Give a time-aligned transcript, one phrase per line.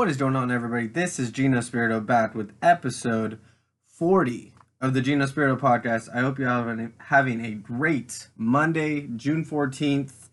[0.00, 0.86] What is going on, everybody?
[0.86, 3.38] This is Gino Spirito back with episode
[3.84, 6.08] 40 of the Gino Spirito podcast.
[6.14, 10.30] I hope you're having, having a great Monday, June 14th.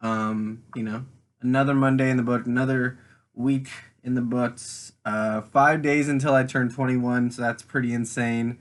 [0.00, 1.06] Um, you know,
[1.42, 3.00] another Monday in the book, another
[3.34, 3.66] week
[4.04, 4.92] in the books.
[5.04, 8.58] Uh, five days until I turn 21, so that's pretty insane.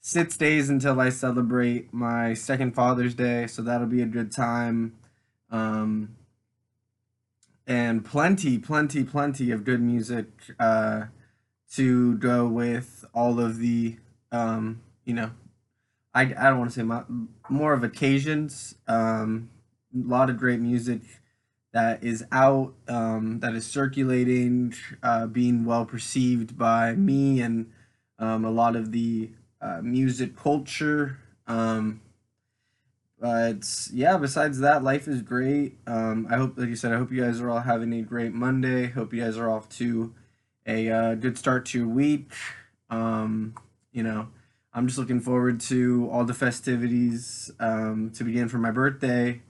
[0.00, 4.94] Six days until I celebrate my second Father's Day, so that'll be a good time.
[5.50, 6.16] Um,
[7.66, 10.26] and plenty, plenty, plenty of good music
[10.58, 11.04] uh,
[11.74, 13.96] to go with all of the,
[14.30, 15.30] um, you know,
[16.14, 17.02] I, I don't want to say my,
[17.48, 18.74] more of occasions.
[18.86, 19.50] Um,
[19.94, 21.00] a lot of great music
[21.72, 27.70] that is out, um, that is circulating, uh, being well perceived by me and
[28.18, 31.18] um, a lot of the uh, music culture.
[31.46, 32.02] Um,
[33.22, 35.78] but yeah, besides that, life is great.
[35.86, 38.32] Um, I hope, like you said, I hope you guys are all having a great
[38.32, 38.88] Monday.
[38.88, 40.12] Hope you guys are off to
[40.66, 42.32] a uh, good start to your week.
[42.90, 43.54] Um,
[43.92, 44.26] you know,
[44.74, 49.40] I'm just looking forward to all the festivities um, to begin for my birthday.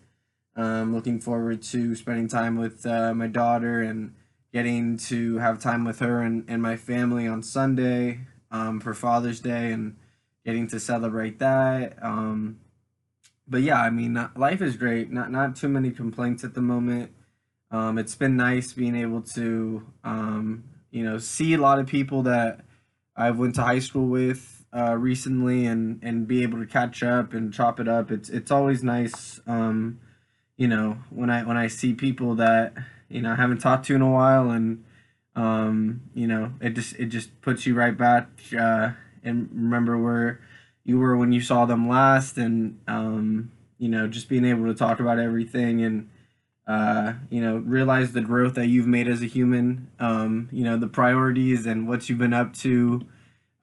[0.55, 4.13] Um, looking forward to spending time with uh, my daughter and
[4.53, 9.41] getting to have time with her and, and my family on Sunday um, for Father's
[9.41, 9.97] Day and
[10.45, 11.97] getting to celebrate that.
[12.03, 12.59] Um,
[13.49, 15.11] but yeah, I mean, life is great.
[15.11, 17.13] Not not too many complaints at the moment.
[17.71, 22.23] Um, it's been nice being able to, um, you know, see a lot of people
[22.25, 22.61] that
[23.17, 27.33] I've went to high school with uh, recently, and and be able to catch up
[27.33, 28.11] and chop it up.
[28.11, 30.01] It's it's always nice, um,
[30.57, 32.75] you know, when I when I see people that
[33.09, 34.85] you know I haven't talked to in a while, and
[35.35, 38.91] um, you know, it just it just puts you right back uh,
[39.25, 40.41] and remember where
[40.85, 44.75] you were when you saw them last, and um, you know, just being able to
[44.75, 46.09] talk about everything and
[46.67, 49.89] uh, you know, realize the growth that you've made as a human.
[49.99, 53.05] Um, you know, the priorities and what you've been up to.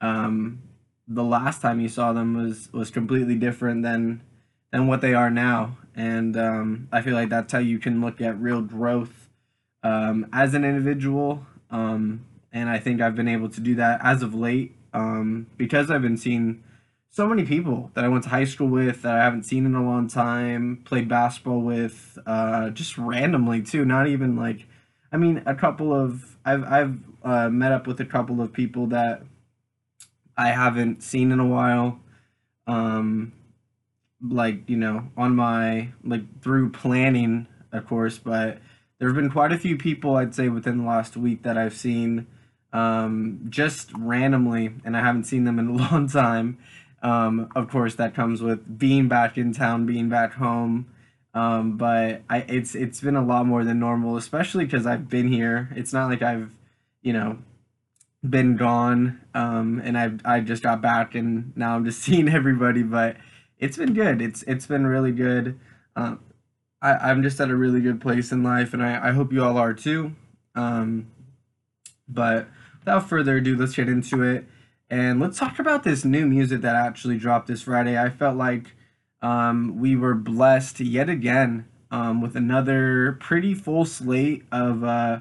[0.00, 0.62] Um,
[1.08, 4.22] the last time you saw them was was completely different than
[4.70, 8.20] than what they are now, and um, I feel like that's how you can look
[8.20, 9.28] at real growth
[9.82, 11.46] um, as an individual.
[11.70, 15.90] Um, and I think I've been able to do that as of late um, because
[15.90, 16.62] I've been seeing
[17.10, 19.74] so many people that I went to high school with that I haven't seen in
[19.74, 23.84] a long time, played basketball with, uh, just randomly too.
[23.84, 24.66] Not even like,
[25.12, 28.86] I mean, a couple of I've I've uh, met up with a couple of people
[28.88, 29.22] that
[30.36, 31.98] I haven't seen in a while.
[32.66, 33.32] Um,
[34.22, 38.58] like you know, on my like through planning, of course, but
[38.98, 41.74] there have been quite a few people I'd say within the last week that I've
[41.74, 42.28] seen
[42.72, 46.58] um, just randomly, and I haven't seen them in a long time
[47.02, 50.86] um, of course, that comes with being back in town, being back home.
[51.32, 55.28] Um, but I, it's it's been a lot more than normal, especially because I've been
[55.28, 55.70] here.
[55.76, 56.50] It's not like I've,
[57.02, 57.38] you know,
[58.28, 59.20] been gone.
[59.34, 62.82] Um, and I I just got back and now I'm just seeing everybody.
[62.82, 63.16] But
[63.58, 64.20] it's been good.
[64.20, 65.58] It's it's been really good.
[65.96, 66.20] Um,
[66.82, 69.44] I I'm just at a really good place in life, and I I hope you
[69.44, 70.14] all are too.
[70.54, 71.10] Um,
[72.08, 72.48] but
[72.80, 74.46] without further ado, let's get into it.
[74.90, 77.96] And let's talk about this new music that actually dropped this Friday.
[77.96, 78.74] I felt like
[79.22, 85.20] um, we were blessed yet again um, with another pretty full slate of, uh,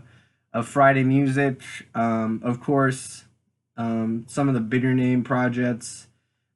[0.51, 1.61] of Friday music.
[1.93, 3.25] Um, of course,
[3.77, 6.07] um, some of the bigger name projects.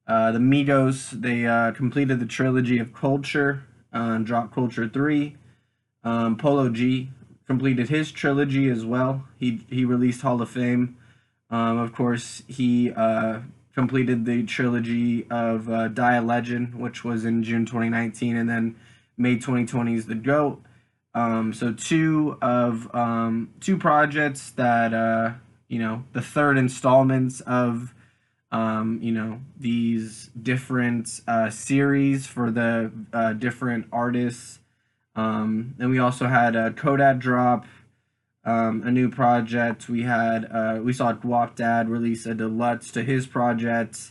[0.08, 5.36] Uh, the Migos, they uh, completed the trilogy of Culture, uh, dropped Culture 3.
[6.02, 7.10] Um, Polo G
[7.46, 9.24] completed his trilogy as well.
[9.38, 10.96] He, he released Hall of Fame.
[11.50, 13.40] Um, of course, he uh,
[13.74, 18.76] completed the trilogy of uh, Die a Legend, which was in June 2019, and then
[19.16, 20.62] May 2020 is The Goat.
[21.14, 25.34] Um, so two of um, two projects that uh,
[25.68, 27.94] you know the third installments of
[28.50, 34.58] um, you know these different uh, series for the uh, different artists.
[35.16, 37.66] Um, and we also had a Kodak drop
[38.44, 39.88] um, a new project.
[39.88, 44.10] We had uh, we saw Guapdad release a deluxe to his project,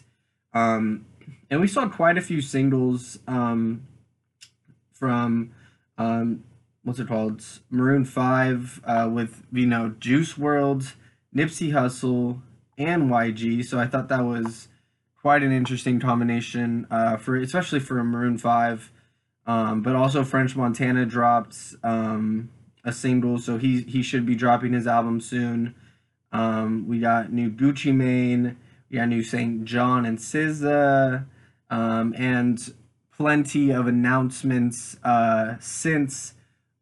[0.53, 1.05] um,
[1.49, 3.87] and we saw quite a few singles um,
[4.93, 5.51] from
[5.97, 6.43] um,
[6.83, 10.93] what's it called Maroon Five uh, with you know Juice WRLD,
[11.35, 12.41] Nipsey Hussle,
[12.77, 13.63] and YG.
[13.65, 14.67] So I thought that was
[15.21, 18.91] quite an interesting combination uh, for especially for a Maroon Five.
[19.45, 22.49] Um, but also French Montana dropped um,
[22.83, 25.75] a single, so he he should be dropping his album soon.
[26.31, 28.57] Um, we got new Gucci Mane,
[28.89, 29.65] we got new St.
[29.65, 31.25] John and SZA,
[31.69, 32.73] um, and
[33.15, 36.33] plenty of announcements uh, since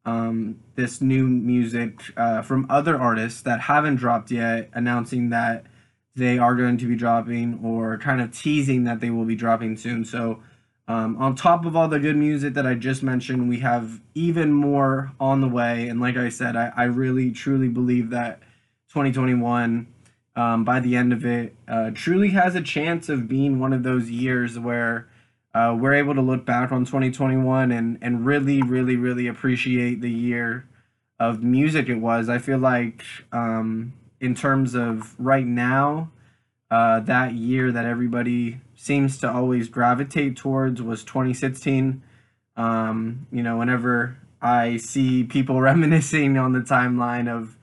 [0.05, 5.65] um, this new music uh, from other artists that haven't dropped yet, announcing that
[6.15, 9.77] they are going to be dropping or kind of teasing that they will be dropping
[9.77, 10.03] soon.
[10.03, 10.41] So,
[10.91, 14.51] um, on top of all the good music that I just mentioned, we have even
[14.51, 15.87] more on the way.
[15.87, 18.39] And like I said, I, I really truly believe that
[18.89, 19.87] 2021,
[20.35, 23.83] um, by the end of it, uh, truly has a chance of being one of
[23.83, 25.07] those years where
[25.53, 30.11] uh, we're able to look back on 2021 and, and really, really, really appreciate the
[30.11, 30.67] year
[31.21, 32.27] of music it was.
[32.27, 33.01] I feel like,
[33.31, 36.11] um, in terms of right now,
[36.69, 42.01] uh, that year that everybody seems to always gravitate towards was 2016.
[42.57, 47.57] Um, you know, whenever I see people reminiscing on the timeline of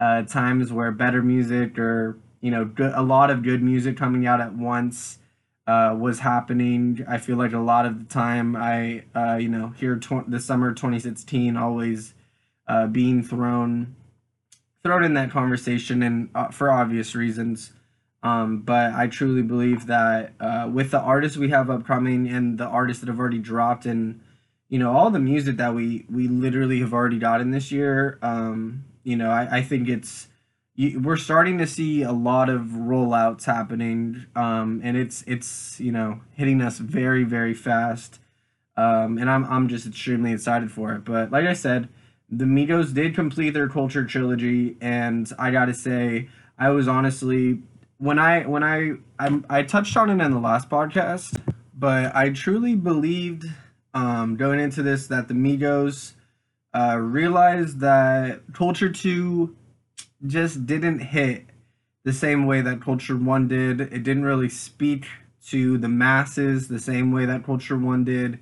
[0.00, 4.40] uh, times where better music or you know a lot of good music coming out
[4.40, 5.18] at once
[5.66, 7.04] uh, was happening.
[7.06, 10.40] I feel like a lot of the time I uh, you know hear tw- the
[10.40, 12.14] summer 2016 always
[12.66, 13.94] uh, being thrown
[14.82, 17.72] thrown in that conversation and uh, for obvious reasons.
[18.22, 22.66] Um, but I truly believe that uh, with the artists we have upcoming and the
[22.66, 24.20] artists that have already dropped and
[24.68, 28.84] you know all the music that we we literally have already gotten this year, um,
[29.02, 30.28] you know I, I think it's
[30.78, 36.20] we're starting to see a lot of rollouts happening, um, and it's it's you know
[36.32, 38.20] hitting us very very fast,
[38.76, 41.04] um, and I'm I'm just extremely excited for it.
[41.04, 41.88] But like I said,
[42.30, 46.28] the Migos did complete their Culture trilogy, and I gotta say
[46.58, 47.60] I was honestly
[48.02, 51.40] when I when I I, I touched on it in the last podcast,
[51.72, 53.44] but I truly believed
[53.94, 56.14] um, going into this that the Migos
[56.74, 59.54] uh, realized that Culture Two
[60.26, 61.46] just didn't hit
[62.02, 63.80] the same way that Culture One did.
[63.80, 65.06] It didn't really speak
[65.46, 68.40] to the masses the same way that Culture One did,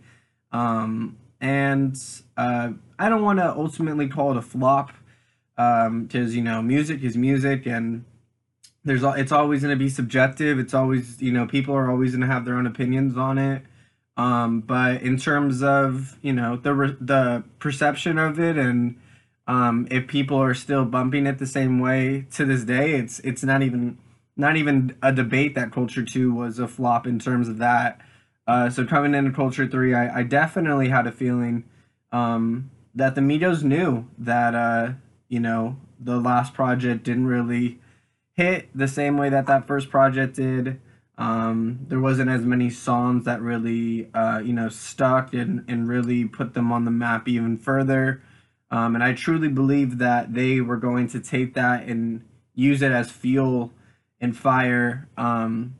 [0.52, 2.02] um, and
[2.38, 4.92] uh, I don't want to ultimately call it a flop
[5.54, 8.06] because um, you know music is music and
[8.84, 10.58] there's it's always going to be subjective.
[10.58, 13.62] It's always you know people are always going to have their own opinions on it.
[14.16, 18.96] Um, but in terms of you know the the perception of it and
[19.46, 23.42] um, if people are still bumping it the same way to this day it's it's
[23.42, 23.98] not even
[24.36, 28.00] not even a debate that culture 2 was a flop in terms of that.
[28.46, 31.64] Uh, so coming into culture 3 I, I definitely had a feeling
[32.12, 34.92] um, that the Migos knew that uh,
[35.28, 37.79] you know the last project didn't really
[38.40, 40.81] hit the same way that that first project did.
[41.19, 46.25] Um, there wasn't as many songs that really, uh, you know, stuck and, and really
[46.25, 48.22] put them on the map even further.
[48.70, 52.92] Um, and I truly believe that they were going to take that and use it
[52.92, 53.72] as fuel
[54.22, 55.76] and fire, um,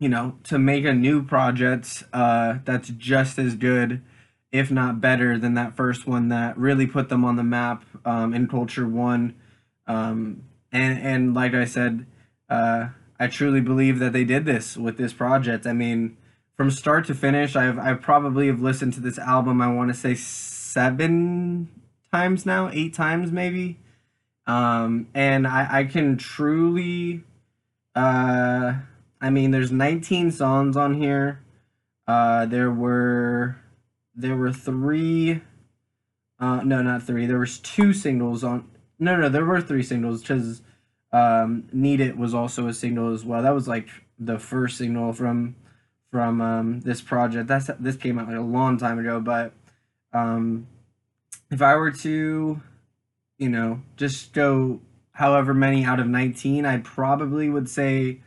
[0.00, 4.02] you know, to make a new project uh, that's just as good,
[4.50, 8.34] if not better, than that first one that really put them on the map um,
[8.34, 9.36] in Culture One.
[9.86, 10.42] Um,
[10.76, 12.06] and and like I said,
[12.50, 12.88] uh,
[13.18, 15.66] I truly believe that they did this with this project.
[15.66, 16.16] I mean,
[16.56, 19.60] from start to finish, I've I probably have listened to this album.
[19.62, 21.68] I want to say seven
[22.12, 23.78] times now, eight times maybe,
[24.46, 27.24] um, and I I can truly,
[27.94, 28.74] uh,
[29.20, 31.40] I mean, there's 19 songs on here.
[32.06, 33.56] Uh, there were
[34.14, 35.40] there were three.
[36.38, 37.24] Uh, no, not three.
[37.24, 38.68] There was two singles on
[38.98, 40.62] no, no, there were three singles because
[41.12, 43.42] um, "Need It" was also a single as well.
[43.42, 43.88] That was like
[44.18, 45.56] the first single from
[46.10, 47.48] from um, this project.
[47.48, 49.20] That's this came out like a long time ago.
[49.20, 49.52] But
[50.12, 50.66] um,
[51.50, 52.60] if I were to,
[53.38, 54.80] you know, just go
[55.12, 58.20] however many out of nineteen, I probably would say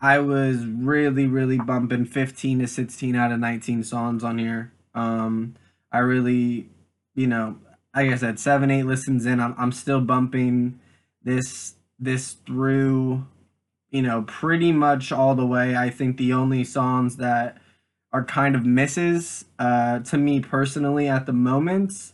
[0.00, 4.72] I was really, really bumping fifteen to sixteen out of nineteen songs on here.
[4.94, 5.54] Um,
[5.90, 6.68] I really,
[7.14, 7.58] you know,
[7.96, 10.78] like I said, seven, eight listens in, I'm, I'm still bumping
[11.22, 13.26] this this through,
[13.90, 15.74] you know, pretty much all the way.
[15.74, 17.56] I think the only songs that
[18.12, 22.12] are kind of misses uh, to me personally at the moment.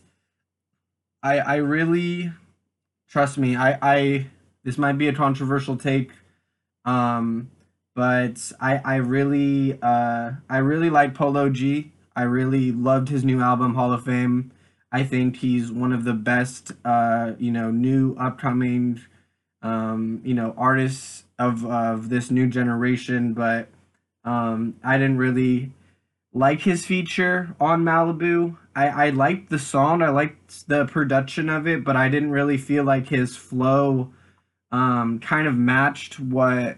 [1.21, 2.31] I I really
[3.09, 3.57] trust me.
[3.57, 4.27] I I
[4.63, 6.11] this might be a controversial take,
[6.85, 7.51] um,
[7.93, 11.91] but I I really uh I really like Polo G.
[12.15, 14.51] I really loved his new album Hall of Fame.
[14.93, 19.01] I think he's one of the best, uh, you know, new upcoming,
[19.63, 23.33] um, you know, artists of of this new generation.
[23.33, 23.69] But
[24.23, 25.73] um, I didn't really
[26.33, 28.57] like his feature on Malibu.
[28.75, 30.03] I I liked the song.
[30.03, 34.11] I liked the production of it, but I didn't really feel like his flow,
[34.71, 36.77] um, kind of matched what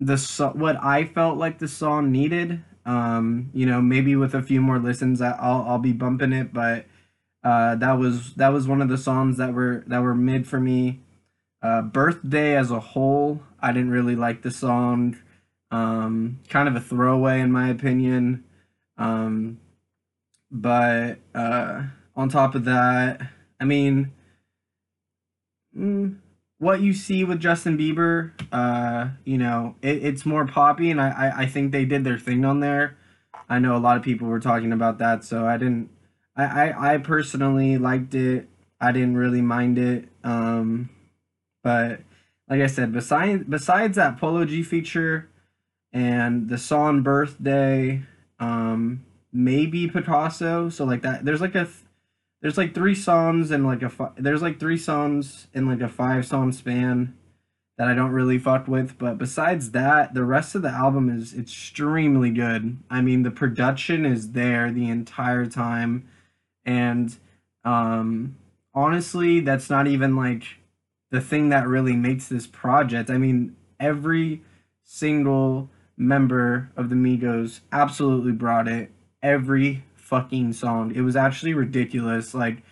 [0.00, 2.64] the so- what I felt like the song needed.
[2.86, 6.86] Um, you know, maybe with a few more listens, I'll I'll be bumping it, but
[7.44, 10.60] Uh, that was that was one of the songs that were that were mid for
[10.60, 11.00] me.
[11.62, 15.16] Uh, Birthday as a whole, I didn't really like the song.
[15.70, 18.44] Um, kind of a throwaway in my opinion.
[18.96, 19.60] Um,
[20.50, 21.84] but uh,
[22.16, 23.28] on top of that,
[23.60, 24.12] I mean,
[25.76, 26.16] mm,
[26.58, 31.10] what you see with Justin Bieber, uh, you know, it, it's more poppy, and I,
[31.10, 32.96] I, I think they did their thing on there.
[33.48, 35.90] I know a lot of people were talking about that, so I didn't.
[36.38, 38.48] I, I, I personally liked it.
[38.80, 40.08] I didn't really mind it.
[40.24, 40.88] Um,
[41.64, 42.00] but
[42.48, 45.28] like I said, besides besides that Polo G feature
[45.92, 48.02] and the song "Birthday,"
[48.38, 50.68] um, maybe Picasso.
[50.68, 51.68] So like that, there's like a
[52.40, 55.88] there's like three songs and like a fi- there's like three songs in like a
[55.88, 57.14] five song span
[57.76, 58.98] that I don't really fuck with.
[58.98, 62.78] But besides that, the rest of the album is extremely good.
[62.88, 66.08] I mean, the production is there the entire time,
[66.68, 67.16] and
[67.64, 68.36] um,
[68.74, 70.44] honestly, that's not even like
[71.10, 73.08] the thing that really makes this project.
[73.08, 74.42] I mean, every
[74.84, 78.90] single member of the Migos absolutely brought it.
[79.22, 80.94] Every fucking song.
[80.94, 82.34] It was actually ridiculous.
[82.34, 82.62] Like,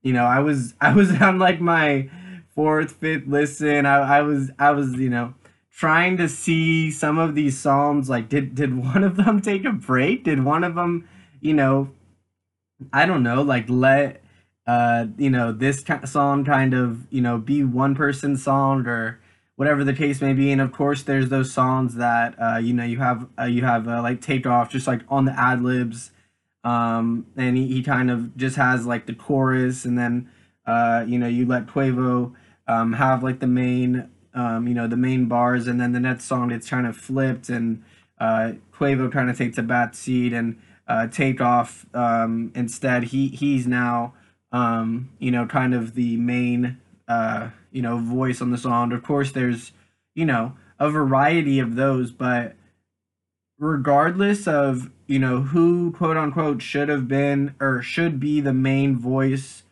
[0.00, 2.08] you know, I was I was on like my
[2.54, 3.84] fourth, fifth listen.
[3.84, 5.34] I, I was I was, you know,
[5.72, 8.08] trying to see some of these songs.
[8.08, 10.22] Like, did did one of them take a break?
[10.22, 11.08] Did one of them,
[11.40, 11.90] you know,
[12.92, 14.22] I don't know, like let
[14.66, 18.86] uh, you know, this kind of song kind of, you know, be one person's song
[18.86, 19.20] or
[19.56, 20.52] whatever the case may be.
[20.52, 23.88] And of course, there's those songs that, uh, you know, you have, uh, you have
[23.88, 26.12] uh, like taped off just like on the ad libs
[26.64, 30.30] um, and he, he kind of just has like the chorus, and then
[30.66, 32.34] uh, you know you let Quavo
[32.66, 36.24] um, have like the main um, you know the main bars, and then the next
[36.24, 37.82] song it's kind of flipped, and
[38.18, 40.60] uh, Quavo kind of takes a back seat and
[40.90, 43.04] uh, Takeoff um, instead.
[43.04, 44.12] He he's now
[44.50, 48.92] um, you know kind of the main uh, you know voice on the song.
[48.92, 49.70] Of course, there's
[50.14, 52.56] you know a variety of those, but
[53.56, 58.96] regardless of you know who quote unquote should have been or should be the main
[58.96, 59.62] voice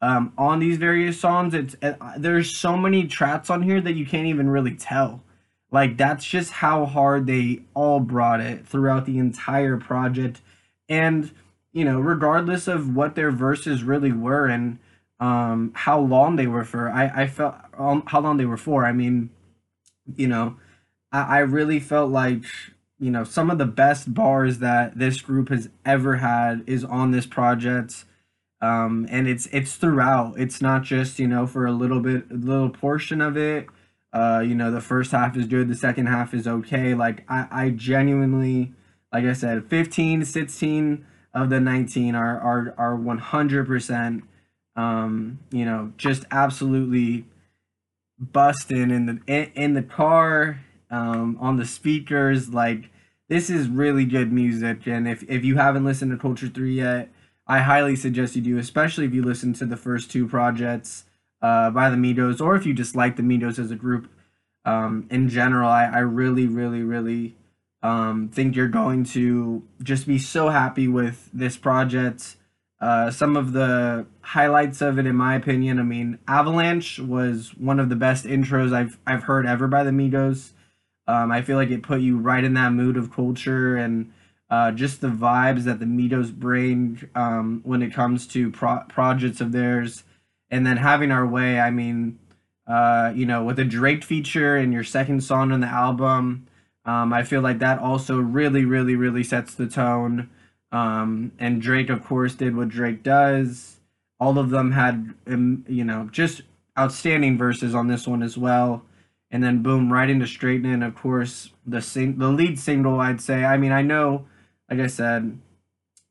[0.00, 4.04] um, on these various songs it's uh, there's so many tracks on here that you
[4.04, 5.22] can't even really tell
[5.70, 10.42] like that's just how hard they all brought it throughout the entire project
[10.88, 11.32] and
[11.72, 14.78] you know regardless of what their verses really were and
[15.20, 18.84] um, how long they were for i i felt um, how long they were for
[18.84, 19.30] i mean
[20.16, 20.56] you know
[21.12, 22.44] I, I really felt like
[22.98, 27.10] you know some of the best bars that this group has ever had is on
[27.10, 28.04] this project.
[28.60, 30.34] Um, and it's it's throughout.
[30.38, 33.68] It's not just you know for a little bit a little portion of it.
[34.12, 35.68] Uh, you know the first half is good.
[35.68, 36.94] The second half is okay.
[36.94, 38.72] Like i, I genuinely
[39.12, 44.22] like i said 15 16 of the 19 are are, are 100%
[44.76, 47.24] um, you know just absolutely
[48.18, 50.60] busting in the in, the car
[50.90, 52.52] um, on the speakers.
[52.52, 52.90] Like
[53.28, 57.10] this is really good music, and if if you haven't listened to Culture Three yet,
[57.46, 61.04] I highly suggest you do, especially if you listen to the first two projects
[61.40, 64.08] uh, by the Migos, or if you just like the Migos as a group
[64.64, 65.68] um, in general.
[65.68, 67.36] I, I really, really, really
[67.82, 72.36] um, think you're going to just be so happy with this project.
[72.80, 77.80] Uh, some of the highlights of it, in my opinion, I mean, Avalanche was one
[77.80, 80.52] of the best intros I've I've heard ever by the Migos.
[81.06, 84.12] Um, I feel like it put you right in that mood of culture and
[84.50, 89.40] uh, just the vibes that the Migos bring um, when it comes to pro- projects
[89.40, 90.04] of theirs.
[90.50, 92.18] And then having our way, I mean,
[92.66, 96.46] uh, you know, with a Drake feature and your second song on the album,
[96.88, 100.30] um, I feel like that also really, really, really sets the tone.
[100.72, 103.76] Um, and Drake, of course, did what Drake does.
[104.20, 106.42] All of them had, um, you know, just
[106.78, 108.84] outstanding verses on this one as well
[109.30, 110.82] and then boom, right into straightening.
[110.82, 113.00] Of course, the sing the lead single.
[113.00, 113.44] I'd say.
[113.44, 114.26] I mean, I know,
[114.70, 115.38] like I said,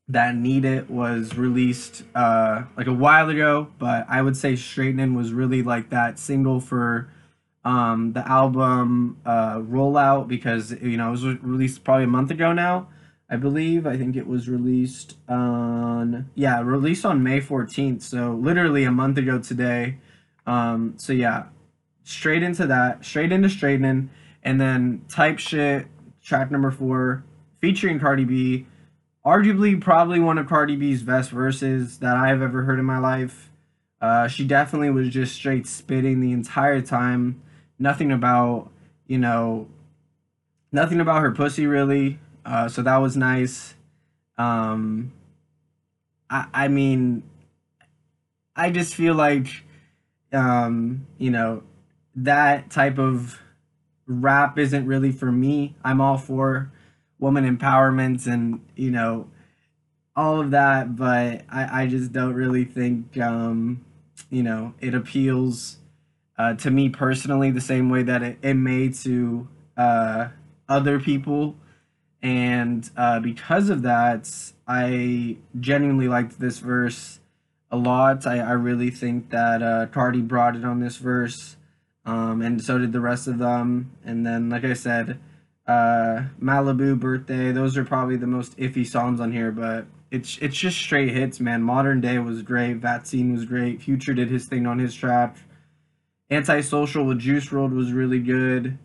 [0.08, 5.16] that Need It was released uh, like a while ago, but I would say Straightening
[5.16, 7.10] was really like that single for
[7.64, 12.54] um, the album uh, rollout because you know it was released probably a month ago
[12.54, 12.88] now.
[13.30, 13.86] I believe.
[13.86, 18.02] I think it was released on yeah, released on May 14th.
[18.02, 19.98] So literally a month ago today.
[20.46, 21.48] Um, so yeah,
[22.04, 24.10] straight into that, straight into straightening,
[24.44, 25.88] and then type shit,
[26.24, 27.26] track number four,
[27.60, 28.66] featuring Cardi B.
[29.26, 33.52] Arguably, probably one of Cardi B's best verses that I've ever heard in my life.
[34.00, 37.42] Uh, she definitely was just straight spitting the entire time.
[37.80, 38.70] Nothing about,
[39.08, 39.68] you know,
[40.72, 42.20] nothing about her pussy really.
[42.46, 43.76] Uh, so that was nice.
[44.38, 45.12] Um,
[46.30, 47.24] I, I mean,
[48.56, 49.64] I just feel like,
[50.34, 51.64] um, you know,
[52.16, 53.40] that type of
[54.08, 55.76] rap isn't really for me.
[55.84, 56.72] I'm all for
[57.20, 59.28] woman empowerment and you know
[60.16, 63.86] all of that, but I, I just don't really think um,
[64.30, 65.78] you know it appeals
[66.38, 70.28] uh, to me personally the same way that it, it may to uh,
[70.70, 71.56] other people.
[72.22, 74.30] And uh, because of that,
[74.68, 77.20] I genuinely liked this verse
[77.72, 78.26] a lot.
[78.26, 81.58] I, I really think that uh, Cardi brought it on this verse,
[82.06, 83.92] um, and so did the rest of them.
[84.04, 85.20] And then, like I said,
[85.68, 90.56] uh, Malibu Birthday, those are probably the most iffy songs on here, but it's it's
[90.56, 91.62] just straight hits, man.
[91.62, 95.36] Modern Day was great, Vaccine was great, Future did his thing on his track.
[96.30, 98.78] Antisocial with Juice WRLD was really good.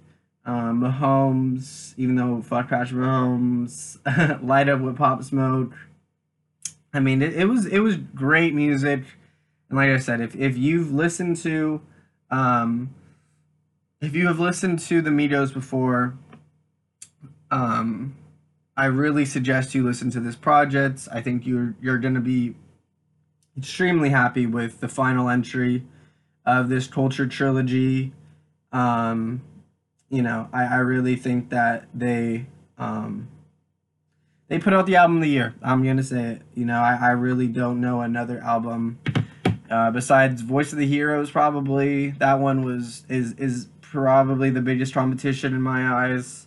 [0.44, 3.98] Um, Mahomes, even though fuck Patrick Mahomes,
[4.46, 5.72] Light Up with Pop Smoke.
[6.92, 9.04] I mean, it, it was it was great music,
[9.68, 11.80] and like I said, if if you've listened to,
[12.30, 12.94] um,
[14.00, 16.18] if you have listened to the Migos before,
[17.50, 18.16] um,
[18.76, 21.08] I really suggest you listen to this project.
[21.12, 22.54] I think you're you're gonna be
[23.56, 25.84] extremely happy with the final entry
[26.44, 28.12] of this culture trilogy.
[28.72, 29.42] Um,
[30.08, 32.46] you know, I, I really think that they
[32.78, 33.28] um,
[34.48, 35.54] they put out the album of the year.
[35.62, 36.42] I'm gonna say it.
[36.54, 38.98] You know, I, I really don't know another album
[39.70, 41.30] uh, besides Voice of the Heroes.
[41.30, 46.46] Probably that one was is is probably the biggest competition in my eyes.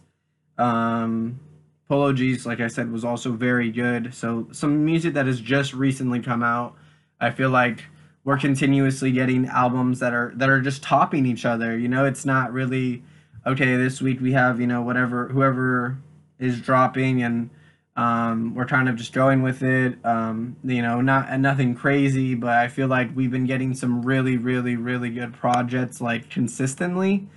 [0.58, 1.40] Um,
[1.88, 4.14] Polo G's, like I said, was also very good.
[4.14, 6.76] So some music that has just recently come out.
[7.20, 7.86] I feel like
[8.26, 11.78] we're continuously getting albums that are that are just topping each other.
[11.78, 13.04] You know, it's not really
[13.46, 13.78] okay.
[13.78, 15.98] This week we have you know whatever whoever
[16.38, 17.50] is dropping and
[17.96, 19.98] um, we're kind of just going with it.
[20.04, 24.36] Um, you know, not nothing crazy, but I feel like we've been getting some really,
[24.36, 27.28] really, really good projects like consistently.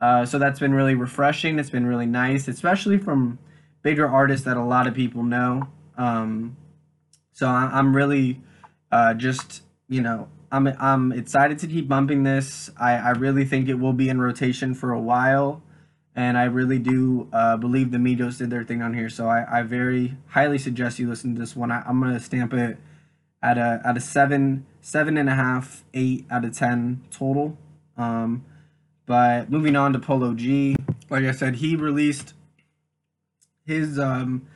[0.00, 1.58] Uh, so that's been really refreshing.
[1.58, 3.38] It's been really nice, especially from
[3.82, 5.68] bigger artists that a lot of people know.
[5.96, 6.56] Um,
[7.32, 8.40] so I, am really
[8.90, 12.70] uh, just you know I'm I'm excited to keep bumping this.
[12.78, 15.62] I I really think it will be in rotation for a while,
[16.14, 19.08] and I really do uh, believe the Migos did their thing on here.
[19.08, 21.72] So I, I very highly suggest you listen to this one.
[21.72, 22.76] I, I'm gonna stamp it
[23.42, 27.56] at a at a seven seven and a half eight out of ten total.
[27.96, 28.44] Um,
[29.06, 30.76] but moving on to Polo G,
[31.08, 32.34] like I said, he released
[33.64, 34.46] his um,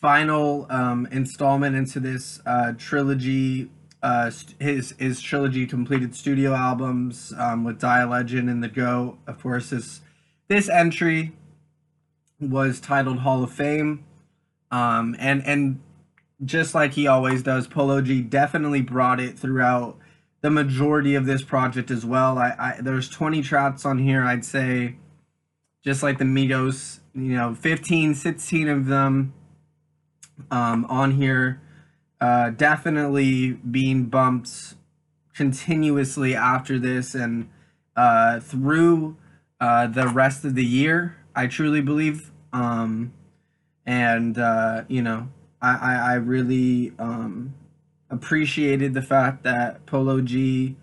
[0.00, 3.70] final um, installment into this uh, trilogy
[4.02, 4.30] uh,
[4.60, 9.18] his his trilogy completed studio albums um, with Die Legend and The Goat.
[9.26, 10.00] Of course, this
[10.48, 11.32] this entry
[12.40, 14.04] was titled Hall of Fame,
[14.70, 15.80] um, and and
[16.44, 19.96] just like he always does, Polo G definitely brought it throughout
[20.40, 22.38] the majority of this project as well.
[22.38, 24.22] I, I there's 20 tracks on here.
[24.22, 24.94] I'd say,
[25.84, 29.34] just like the Migos, you know, 15, 16 of them
[30.52, 31.60] um, on here
[32.20, 34.74] uh, definitely being bumped
[35.34, 37.48] continuously after this and
[37.96, 39.16] uh, through
[39.60, 41.16] uh, the rest of the year.
[41.34, 43.12] I truly believe, um,
[43.86, 45.28] and uh, you know,
[45.62, 47.54] I I, I really um,
[48.10, 50.76] appreciated the fact that Polo G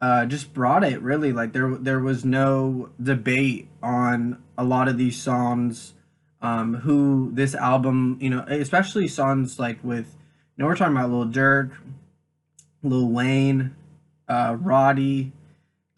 [0.00, 1.00] uh, just brought it.
[1.00, 5.94] Really, like there there was no debate on a lot of these songs.
[6.42, 10.16] Um, who this album, you know, especially songs like with
[10.66, 11.70] we're talking about Lil Durk,
[12.82, 13.74] Lil Wayne,
[14.28, 15.32] uh, Roddy,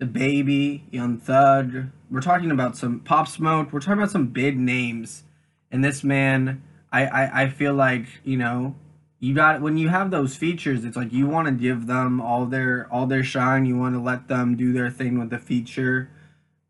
[0.01, 1.87] DaBaby, Young Thug.
[2.09, 3.73] We're talking about some Pop Smoke.
[3.73, 5.25] We're talking about some big names.
[5.73, 8.77] And this man, I, I, I feel like you know,
[9.19, 12.47] you got when you have those features, it's like you want to give them all
[12.47, 13.67] their all their shine.
[13.67, 16.09] You want to let them do their thing with the feature,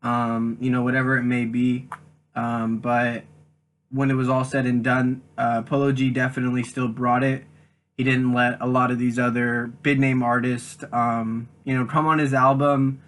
[0.01, 1.89] um, you know, whatever it may be.
[2.33, 3.23] Um, but
[3.91, 7.43] when it was all said and done, uh, Polo G definitely still brought it
[7.97, 12.07] he didn't let a lot of these other big name artists, um, you know, come
[12.07, 13.01] on his album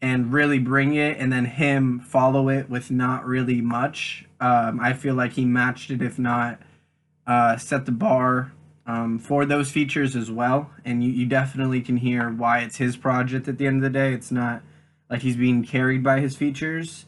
[0.00, 4.24] and really bring it, and then him follow it with not really much.
[4.40, 6.60] Um, I feel like he matched it, if not
[7.26, 8.52] uh, set the bar
[8.86, 10.70] um, for those features as well.
[10.84, 13.96] And you, you definitely can hear why it's his project at the end of the
[13.96, 14.12] day.
[14.12, 14.62] It's not
[15.08, 17.06] like he's being carried by his features.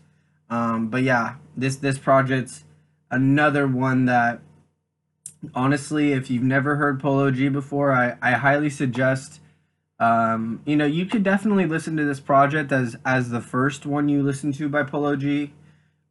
[0.50, 2.64] Um, but yeah, this this project's
[3.10, 4.40] another one that
[5.54, 9.40] honestly, if you've never heard Polo G before, I, I highly suggest.
[9.98, 14.08] Um, you know, you could definitely listen to this project as as the first one
[14.08, 15.52] you listen to by Polo G.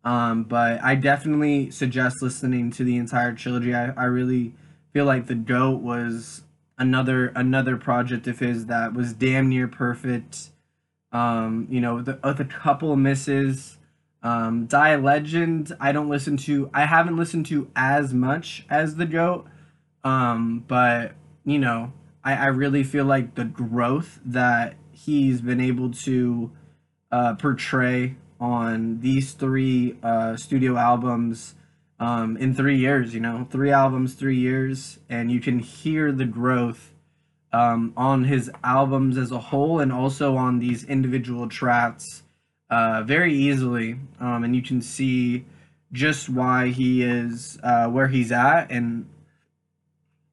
[0.04, 3.74] Um, but I definitely suggest listening to the entire trilogy.
[3.74, 4.54] I, I really
[4.91, 6.43] feel like the goat was
[6.78, 10.52] another another project of his that was damn near perfect.
[11.12, 13.78] Um, you know, the, with a couple misses.
[14.23, 16.69] Um, Die Legend, I don't listen to.
[16.73, 19.45] I haven't listened to as much as the Goat,
[20.05, 21.12] um, but
[21.43, 21.91] you know,
[22.23, 26.51] I, I really feel like the growth that he's been able to
[27.12, 31.55] uh, portray on these three uh, studio albums
[31.99, 33.13] um, in three years.
[33.13, 36.93] You know, three albums, three years, and you can hear the growth
[37.51, 42.22] um, on his albums as a whole, and also on these individual tracks
[42.73, 43.99] uh, very easily.
[44.19, 45.45] Um, and you can see
[45.91, 49.07] just why he is uh, where he's at, and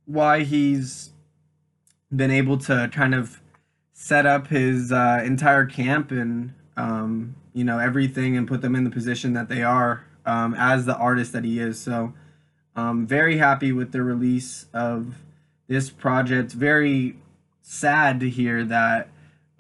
[0.07, 1.11] why he's
[2.15, 3.41] been able to kind of
[3.93, 8.85] set up his uh, entire camp and um, you know everything and put them in
[8.85, 11.79] the position that they are um, as the artist that he is.
[11.79, 12.15] So,
[12.75, 15.17] um, very happy with the release of
[15.69, 16.53] this project.
[16.53, 17.19] Very
[17.61, 19.11] sad to hear that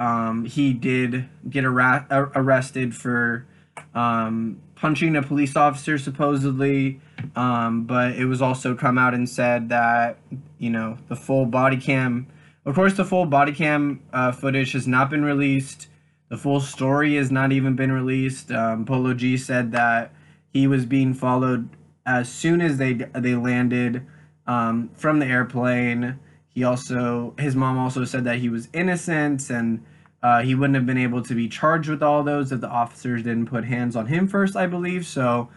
[0.00, 3.46] um, he did get ar- arrested for
[3.94, 7.00] um, punching a police officer, supposedly.
[7.36, 10.16] Um, but it was also come out and said that,
[10.58, 12.26] you know, the full body cam,
[12.64, 15.88] of course, the full body cam uh, footage has not been released.
[16.30, 18.50] The full story has not even been released.
[18.50, 20.12] Um, Polo G said that
[20.52, 21.68] he was being followed
[22.06, 24.06] as soon as they they landed
[24.46, 26.18] um, from the airplane.
[26.48, 29.84] He also his mom also said that he was innocent and
[30.22, 33.22] uh, he wouldn't have been able to be charged with all those if the officers
[33.22, 35.06] didn't put hands on him first, I believe.
[35.06, 35.48] So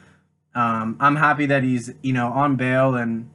[0.56, 3.30] um, I'm happy that he's you know on bail and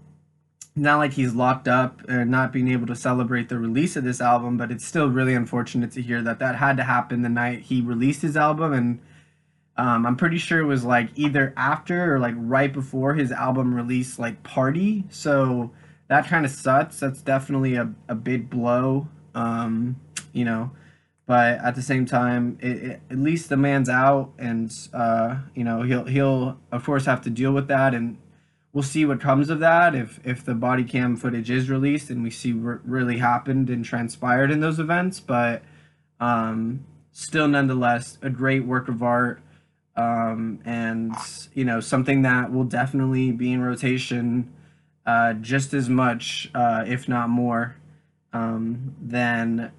[0.75, 4.21] not like he's locked up and not being able to celebrate the release of this
[4.21, 4.57] album.
[4.57, 7.81] But it's still really unfortunate to hear that that had to happen the night he
[7.81, 9.01] released his album and
[9.79, 13.73] um, I'm pretty sure it was like either after or like right before his album
[13.73, 15.05] release, like party.
[15.09, 15.71] So
[16.09, 16.99] that kind of sucks.
[16.99, 19.95] That's definitely a, a big blow, um,
[20.33, 20.73] you know.
[21.29, 25.63] But at the same time, it, it, at least the man's out, and uh, you
[25.63, 28.17] know he'll he'll of course have to deal with that, and
[28.73, 29.95] we'll see what comes of that.
[29.95, 33.85] If if the body cam footage is released and we see what really happened and
[33.85, 35.63] transpired in those events, but
[36.19, 39.43] um, still nonetheless a great work of art.
[39.97, 41.15] Um, and
[41.53, 44.51] you know something that will definitely be in rotation
[45.05, 47.77] uh, just as much, uh, if not more,
[48.33, 49.73] um, than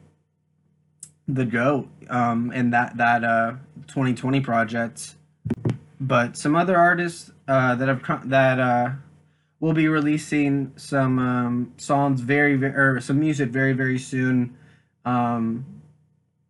[1.34, 3.54] the goat um, and that that uh,
[3.88, 5.16] 2020 project.
[6.02, 8.92] But some other artists uh, that have that uh,
[9.60, 14.58] will be releasing some um, songs very, very or some music very very soon.
[15.06, 15.66] Um,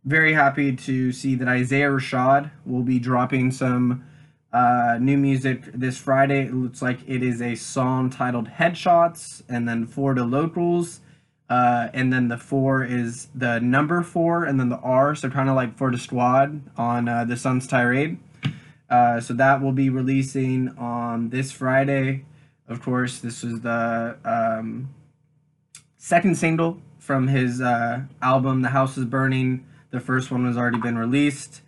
[0.05, 4.05] very happy to see that Isaiah Rashad will be dropping some
[4.51, 6.45] uh, new music this Friday.
[6.45, 11.01] It looks like it is a song titled Headshots, and then to Locals.
[11.49, 15.49] Uh, and then the four is the number four, and then the R, so kind
[15.49, 18.19] of like for the squad on uh, the Sun's Tirade.
[18.87, 22.25] Uh, so that will be releasing on this Friday.
[22.67, 24.93] Of course, this was the um,
[25.97, 29.65] second single from his uh, album, The House is Burning.
[29.89, 31.61] The first one has already been released.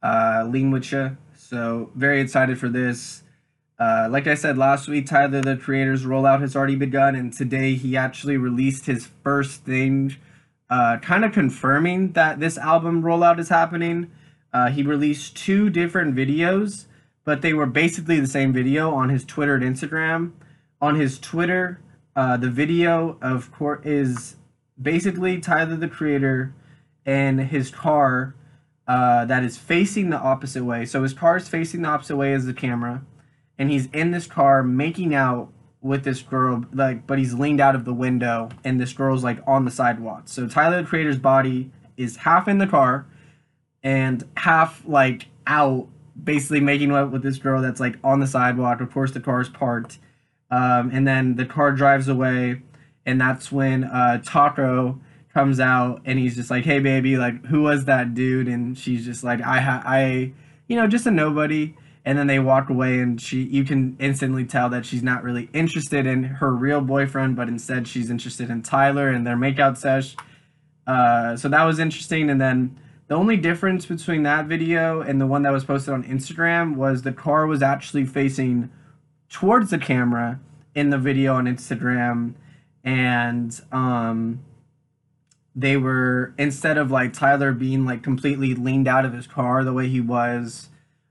[0.00, 1.16] Uh, Lean with you.
[1.36, 3.23] So very excited for this.
[3.78, 7.74] Uh, like I said last week, Tyler the Creator's rollout has already begun, and today
[7.74, 10.14] he actually released his first thing,
[10.70, 14.10] uh, kind of confirming that this album rollout is happening.
[14.52, 16.86] Uh, he released two different videos,
[17.24, 20.32] but they were basically the same video on his Twitter and Instagram.
[20.80, 21.80] On his Twitter,
[22.14, 24.36] uh, the video of course is
[24.80, 26.54] basically Tyler the Creator
[27.04, 28.34] and his car
[28.86, 30.84] uh, that is facing the opposite way.
[30.84, 33.02] So his car is facing the opposite way as the camera,
[33.58, 37.74] and he's in this car making out with this girl, like, but he's leaned out
[37.74, 40.22] of the window, and this girl's like on the sidewalk.
[40.26, 43.06] So Tyler the Creator's body is half in the car,
[43.82, 45.86] and half like out,
[46.22, 48.80] basically making out with this girl that's like on the sidewalk.
[48.80, 49.98] Of course, the car's parked,
[50.50, 52.62] um, and then the car drives away,
[53.04, 54.98] and that's when uh, Taco
[55.34, 59.04] comes out and he's just like, "Hey, baby, like, who was that dude?" And she's
[59.04, 60.32] just like, "I, ha- I,
[60.66, 64.44] you know, just a nobody." And then they walk away, and she, you can instantly
[64.44, 68.62] tell that she's not really interested in her real boyfriend, but instead she's interested in
[68.62, 70.14] Tyler and their makeout sesh.
[70.86, 72.28] Uh, so that was interesting.
[72.28, 76.04] And then the only difference between that video and the one that was posted on
[76.04, 78.70] Instagram was the car was actually facing
[79.28, 80.40] towards the camera
[80.74, 82.34] in the video on Instagram,
[82.82, 84.40] and um
[85.56, 89.72] they were instead of like Tyler being like completely leaned out of his car the
[89.72, 90.68] way he was,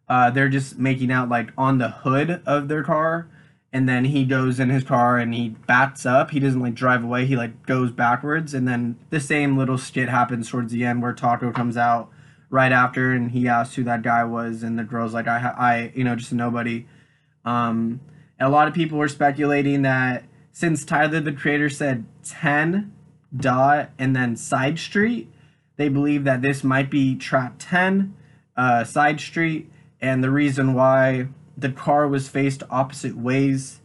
[0.09, 3.29] uh, they're just making out like on the hood of their car,
[3.71, 6.31] and then he goes in his car and he bats up.
[6.31, 7.25] He doesn't like drive away.
[7.25, 11.13] He like goes backwards, and then the same little skit happens towards the end where
[11.13, 12.09] Taco comes out
[12.49, 15.91] right after, and he asks who that guy was, and the girl's like, I, I,
[15.95, 16.85] you know, just nobody.
[17.43, 17.99] Um,
[18.39, 22.93] a lot of people were speculating that since Tyler the Creator said ten
[23.35, 25.31] dot and then side street,
[25.77, 28.15] they believe that this might be trap ten,
[28.55, 29.71] uh, side street,
[30.03, 33.79] and the reason why the car was faced opposite ways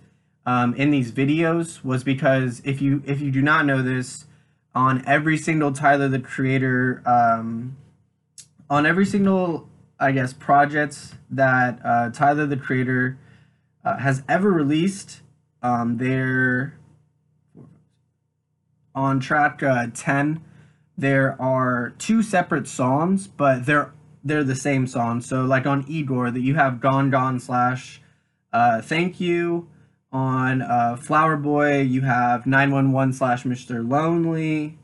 [0.44, 4.26] um, in these videos was because if you if you do not know this,
[4.74, 7.76] on every single Tyler the Creator, um,
[8.68, 9.68] on every single
[10.00, 13.16] I guess projects that uh, Tyler the Creator
[13.85, 15.20] uh, has ever released,
[15.62, 16.76] um, they're
[18.92, 20.42] on track uh, ten.
[20.96, 23.92] There are two separate songs, but they're
[24.28, 25.20] they're the same song.
[25.20, 28.00] So like on Igor that you have Gone Gone slash
[28.52, 29.68] uh, Thank You.
[30.10, 33.86] On uh, Flower Boy you have 911 slash Mr.
[33.88, 34.78] Lonely.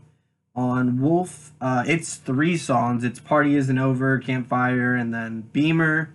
[0.57, 3.03] On Wolf, uh, it's three songs.
[3.03, 6.15] It's Party Isn't Over, Campfire, and then Beamer.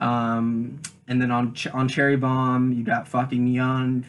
[0.00, 4.06] Um, and then on Ch- on Cherry Bomb you got Fucking Young.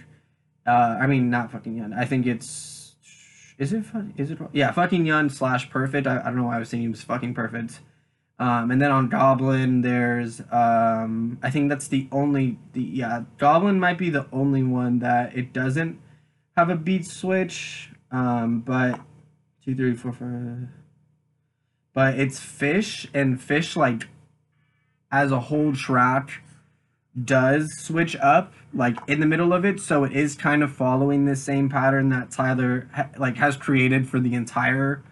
[0.65, 1.93] Uh, I mean not Fucking Young.
[1.93, 2.95] I think it's
[3.57, 3.85] is it
[4.17, 6.07] is it yeah Fucking Young slash Perfect.
[6.07, 7.79] I, I don't know why I was saying it was Fucking Perfect.
[8.39, 13.79] Um, and then on Goblin, there's um, I think that's the only the yeah Goblin
[13.79, 15.99] might be the only one that it doesn't
[16.57, 17.91] have a beat switch.
[18.11, 18.99] Um, but
[19.63, 20.69] two, three, four, five.
[21.93, 24.07] But it's Fish and Fish like
[25.11, 26.41] as a whole track
[27.23, 31.25] does switch up like in the middle of it, so it is kind of following
[31.25, 35.03] the same pattern that Tyler ha- like has created for the entire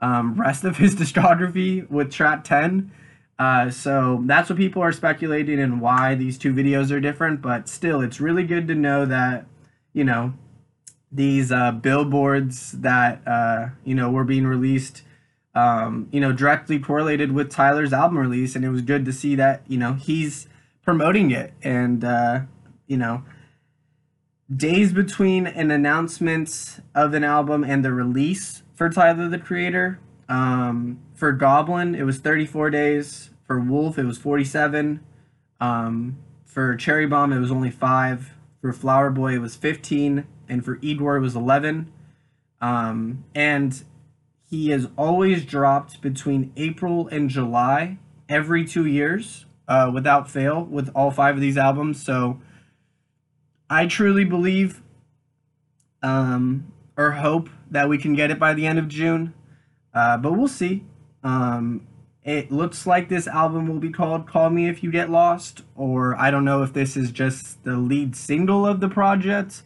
[0.00, 2.90] um, rest of his discography with track 10.
[3.38, 7.42] Uh, so that's what people are speculating and why these two videos are different.
[7.42, 9.46] But still, it's really good to know that,
[9.92, 10.32] you know,
[11.12, 15.02] these uh, billboards that, uh, you know, were being released,
[15.54, 18.56] um, you know, directly correlated with Tyler's album release.
[18.56, 20.48] And it was good to see that, you know, he's
[20.82, 21.52] promoting it.
[21.62, 22.40] And, uh,
[22.86, 23.22] you know,
[24.54, 29.98] days between an announcement of an album and the release for Tyler the Creator.
[30.28, 33.30] Um, for Goblin, it was 34 days.
[33.44, 35.00] For Wolf, it was 47.
[35.60, 38.34] Um, for Cherry Bomb, it was only five.
[38.60, 40.26] For Flower Boy, it was 15.
[40.48, 41.92] And for Igor, it was 11.
[42.60, 43.82] Um, and
[44.48, 50.90] he has always dropped between April and July every two years uh, without fail with
[50.94, 52.02] all five of these albums.
[52.02, 52.40] So
[53.70, 54.82] I truly believe
[56.02, 59.34] um, or hope that we can get it by the end of June.
[59.94, 60.84] Uh, but we'll see.
[61.22, 61.86] Um,
[62.24, 66.16] it looks like this album will be called Call Me If You Get Lost, or
[66.16, 69.62] I don't know if this is just the lead single of the project.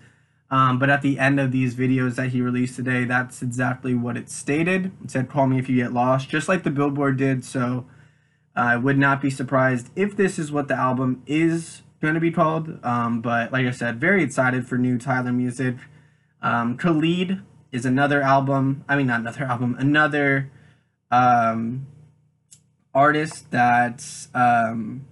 [0.50, 4.16] Um, but at the end of these videos that he released today, that's exactly what
[4.16, 4.92] it stated.
[5.02, 7.44] It said, Call Me If You Get Lost, just like the Billboard did.
[7.44, 7.86] So
[8.54, 12.30] I would not be surprised if this is what the album is going to be
[12.30, 12.84] called.
[12.84, 15.76] Um, but like I said, very excited for new Tyler music.
[16.42, 18.84] Um, Khalid is another album.
[18.88, 20.50] I mean, not another album, another
[21.10, 21.86] um,
[22.94, 24.04] artist that
[24.34, 25.06] um,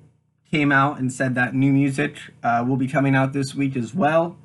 [0.51, 3.95] came out and said that new music uh, will be coming out this week as
[3.95, 4.37] well.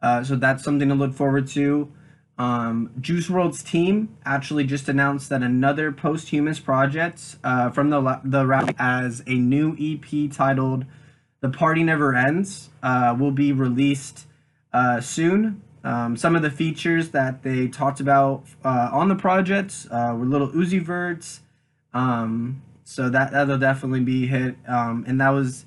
[0.00, 1.92] Uh, so that's something to look forward to.
[2.38, 8.46] Um, Juice WRLD's team actually just announced that another posthumous project uh, from the the
[8.46, 10.84] rap as a new EP titled
[11.40, 14.28] "The Party Never Ends" uh, will be released
[14.72, 15.62] uh, soon.
[15.84, 20.26] Um, some of the features that they talked about uh, on the project uh, were
[20.26, 21.40] Lil Uzi Verts,
[21.94, 24.56] um, so that that'll definitely be hit.
[24.66, 25.66] Um, and that was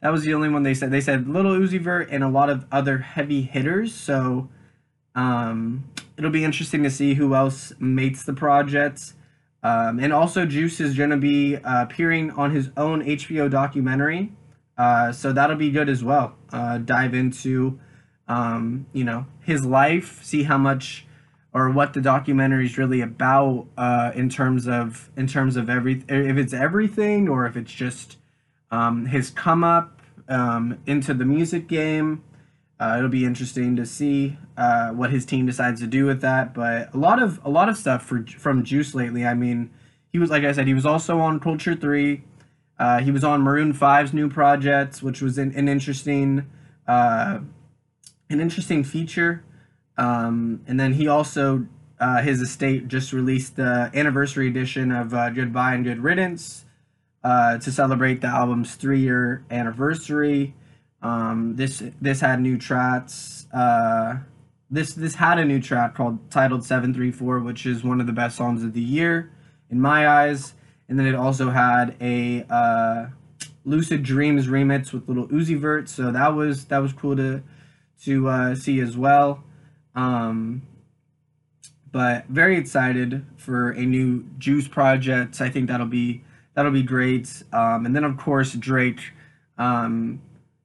[0.00, 0.90] that was the only one they said.
[0.90, 3.94] They said Lil Uzi Vert and a lot of other heavy hitters.
[3.94, 4.48] So
[5.14, 5.84] um,
[6.16, 9.14] it'll be interesting to see who else mates the project.
[9.62, 14.32] Um, and also, Juice is going to be uh, appearing on his own HBO documentary,
[14.76, 16.34] uh, so that'll be good as well.
[16.52, 17.78] Uh, dive into
[18.28, 21.06] um, you know, his life, see how much
[21.54, 26.02] or what the documentary is really about uh, in terms of in terms of every
[26.08, 28.16] if it's everything or if it's just
[28.70, 32.24] um, his come up um, into the music game.
[32.80, 36.52] Uh, it'll be interesting to see uh, what his team decides to do with that.
[36.52, 39.24] But a lot of a lot of stuff for from Juice lately.
[39.24, 39.70] I mean,
[40.10, 42.24] he was like I said, he was also on Culture Three.
[42.78, 46.50] Uh, he was on Maroon 5's new projects, which was an, an interesting
[46.88, 47.38] uh,
[48.32, 49.44] an interesting feature.
[49.96, 51.66] Um, and then he also,
[52.00, 56.64] uh, his estate just released the anniversary edition of uh, Goodbye and Good Riddance
[57.22, 60.54] uh, to celebrate the album's three year anniversary.
[61.02, 63.46] Um, this this had new tracks.
[63.52, 64.18] Uh,
[64.72, 68.36] this this had a new track called titled 734 which is one of the best
[68.36, 69.30] songs of the year
[69.70, 70.54] in my eyes
[70.88, 73.06] and then it also had a uh,
[73.64, 77.42] lucid dreams remix with Lil Uzi Vert so that was that was cool to
[78.04, 79.44] to uh, see as well.
[79.94, 80.62] Um,
[81.90, 85.40] but very excited for a new juice project.
[85.40, 86.22] I think that'll be
[86.54, 87.42] that'll be great.
[87.52, 89.00] Um, and then of course drake.
[89.58, 90.20] Um,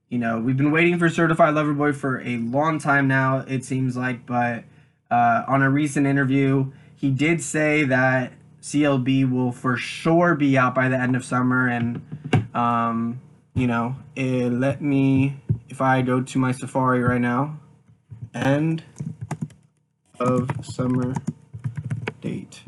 [0.10, 3.66] you know, we've been waiting for Certified Lover Boy for a long time now, it
[3.66, 4.64] seems like, but
[5.12, 10.74] uh, on a recent interview, he did say that CLB will for sure be out
[10.74, 11.68] by the end of summer.
[11.68, 12.02] And,
[12.54, 13.20] um,
[13.54, 15.38] you know, it let me,
[15.70, 17.60] if I go to my Safari right now,
[18.34, 18.84] end
[20.20, 21.14] of summer
[22.22, 22.62] date.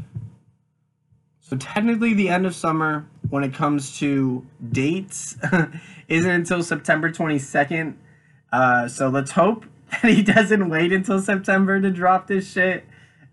[1.40, 5.38] So technically, the end of summer when it comes to dates
[6.08, 7.96] isn't until September 22nd.
[8.52, 12.86] Uh, so let's hope that he doesn't wait until September to drop this shit.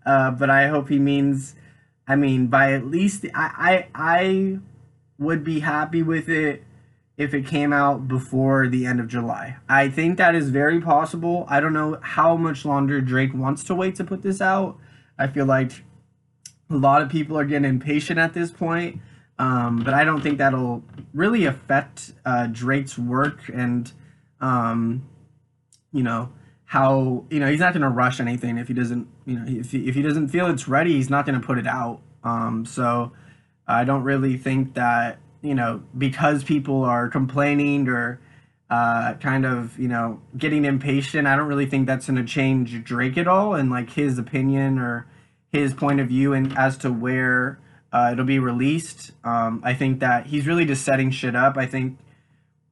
[0.05, 1.55] Uh, but I hope he means,
[2.07, 4.59] I mean, by at least I, I I
[5.19, 6.63] would be happy with it
[7.17, 9.57] if it came out before the end of July.
[9.67, 11.45] I think that is very possible.
[11.49, 14.77] I don't know how much longer Drake wants to wait to put this out.
[15.17, 15.83] I feel like
[16.69, 19.01] a lot of people are getting impatient at this point.
[19.39, 23.91] Um, but I don't think that'll really affect uh, Drake's work and,
[24.41, 25.07] um,
[25.91, 26.29] you know,
[26.67, 29.71] how you know he's not going to rush anything if he doesn't you know if
[29.71, 32.65] he, if he doesn't feel it's ready he's not going to put it out um,
[32.65, 33.13] so
[33.65, 38.19] i don't really think that you know because people are complaining or
[38.69, 42.83] uh, kind of you know getting impatient i don't really think that's going to change
[42.83, 45.07] drake at all and like his opinion or
[45.51, 47.59] his point of view and as to where
[47.91, 49.11] uh, it'll be released.
[49.23, 51.57] Um, I think that he's really just setting shit up.
[51.57, 51.97] I think.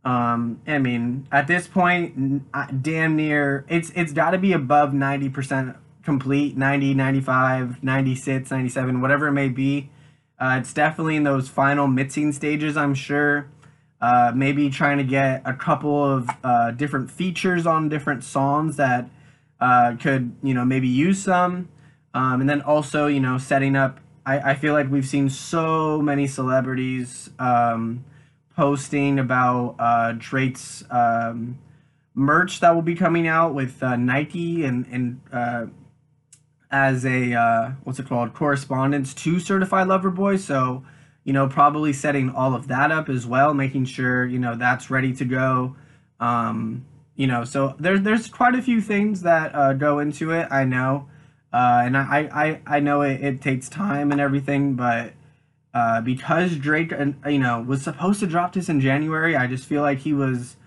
[0.04, 2.44] Um, I mean, at this point,
[2.84, 9.02] damn near it's it's got to be above ninety percent complete 90 95 96 97
[9.02, 9.90] whatever it may be
[10.40, 13.50] uh, it's definitely in those final mixing stages i'm sure.
[14.02, 19.10] Uh, maybe trying to get a couple of uh, different features on different songs that
[19.60, 21.70] uh, could you know maybe use some.
[22.14, 26.02] Um, and then also you know setting up I, I feel like we've seen so
[26.02, 28.04] many celebrities um,
[28.56, 31.58] posting about uh, Drake's um,
[32.14, 35.66] merch that will be coming out with uh, Nike and and uh,
[36.76, 40.36] as a uh, what's it called correspondence to Certified Lover Boy.
[40.36, 40.84] So
[41.24, 44.90] you know probably setting all of that up as well, making sure you know that's
[44.90, 45.78] ready to go.
[46.20, 46.86] Um,
[47.16, 50.48] you know, so there's there's quite a few things that uh, go into it.
[50.52, 51.08] I know.
[51.54, 55.14] Uh, and I, I, I know it, it takes time and everything, but
[55.74, 56.92] uh, because Drake,
[57.26, 60.58] you know, was supposed to drop this in January, I just feel like he was,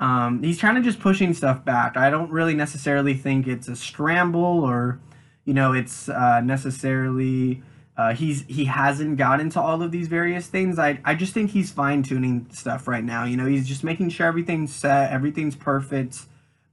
[0.00, 1.98] um, he's kind of just pushing stuff back.
[1.98, 5.00] I don't really necessarily think it's a scramble or,
[5.44, 7.62] you know, it's uh, necessarily
[7.96, 10.78] uh, he's he hasn't got into all of these various things.
[10.78, 13.24] I I just think he's fine tuning stuff right now.
[13.24, 16.20] You know, he's just making sure everything's set, everything's perfect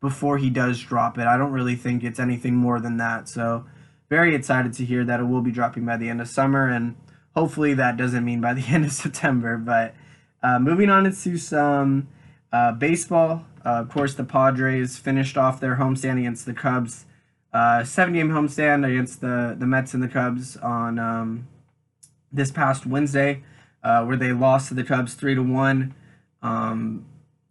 [0.01, 1.27] before he does drop it.
[1.27, 3.27] I don't really think it's anything more than that.
[3.27, 3.65] So,
[4.09, 6.95] very excited to hear that it will be dropping by the end of summer, and
[7.35, 9.57] hopefully that doesn't mean by the end of September.
[9.57, 9.95] But
[10.41, 12.07] uh, moving on to some
[12.53, 13.45] uh, baseball.
[13.65, 17.05] Uh, of course, the Padres finished off their homestand against the Cubs.
[17.53, 21.47] Uh, seven game homestand against the, the Mets and the Cubs on um,
[22.31, 23.43] this past Wednesday,
[23.83, 25.95] uh, where they lost to the Cubs 3 to 1.
[26.41, 27.05] Um,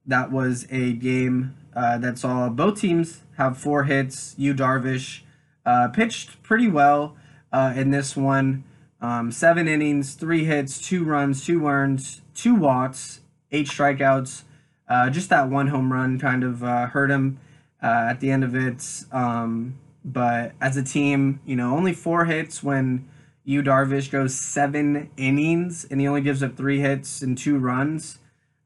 [0.06, 4.34] that was a game uh, that saw both teams have four hits.
[4.38, 5.20] Yu Darvish
[5.64, 7.16] uh, pitched pretty well
[7.52, 8.64] uh, in this one.
[9.00, 13.20] Um, seven innings, three hits, two runs, two earns, two walks,
[13.52, 14.42] eight strikeouts.
[14.88, 17.38] Uh, just that one home run kind of uh, hurt him
[17.82, 18.82] uh, at the end of it.
[19.12, 19.78] Um,
[20.12, 23.08] but as a team, you know, only four hits when
[23.44, 28.18] Yu Darvish goes seven innings and he only gives up three hits and two runs.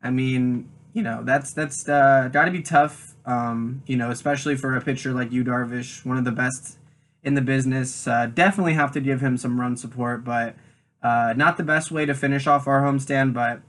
[0.02, 3.14] I mean, you know that's that's uh, got to be tough.
[3.24, 6.78] Um, you know, especially for a pitcher like Yu Darvish, one of the best
[7.22, 8.06] in the business.
[8.06, 10.56] Uh, definitely have to give him some run support, but
[11.02, 13.32] uh, not the best way to finish off our homestand.
[13.32, 13.62] But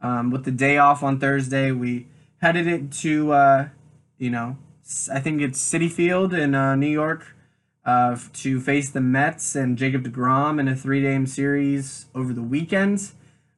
[0.00, 2.06] um, with the day off on Thursday, we
[2.40, 3.68] headed it to uh,
[4.18, 4.56] you know
[5.12, 7.34] I think it's Citi Field in uh, New York.
[7.84, 13.12] Uh, to face the Mets and Jacob DeGrom in a three-game series over the weekend.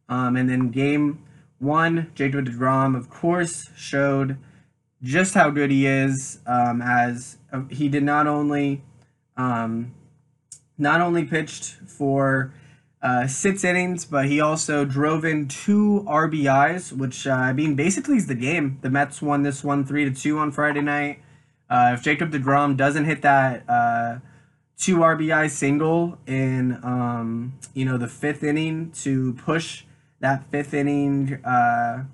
[0.09, 1.25] Um, and then game
[1.59, 4.39] one, Jacob DeGrom, of course, showed
[5.03, 6.39] just how good he is.
[6.47, 8.83] Um, as uh, he did not only
[9.37, 9.95] um,
[10.79, 12.53] not only pitched for
[13.03, 18.17] uh, six innings, but he also drove in two RBIs, which uh, I mean basically
[18.17, 18.79] is the game.
[18.83, 21.23] The Mets won this one three to two on Friday night.
[21.69, 24.19] Uh, if Jacob Degrom doesn't hit that uh,
[24.77, 29.85] two RBI single in um, you know the fifth inning to push
[30.21, 32.05] that fifth inning uh,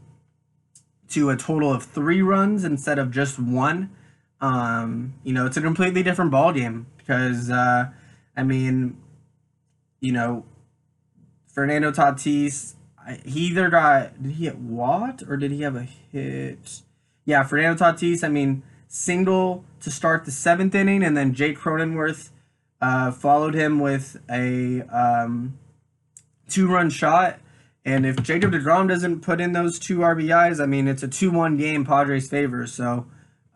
[1.09, 3.91] to a total of three runs instead of just one,
[4.41, 7.87] um, you know it's a completely different ball game because uh,
[8.37, 8.97] I mean,
[10.01, 10.45] you know
[11.57, 12.75] Fernando Tatis,
[13.25, 16.83] he either got did he hit Watt or did he have a hit?
[17.25, 18.23] Yeah, Fernando Tatis.
[18.23, 22.29] I mean, single to start the seventh inning, and then Jake Cronenworth
[22.83, 25.59] uh, followed him with a um,
[26.47, 27.41] two-run shot.
[27.87, 31.57] And if Jacob Degrom doesn't put in those two RBIs, I mean, it's a two-one
[31.57, 32.67] game Padres favor.
[32.67, 33.07] So,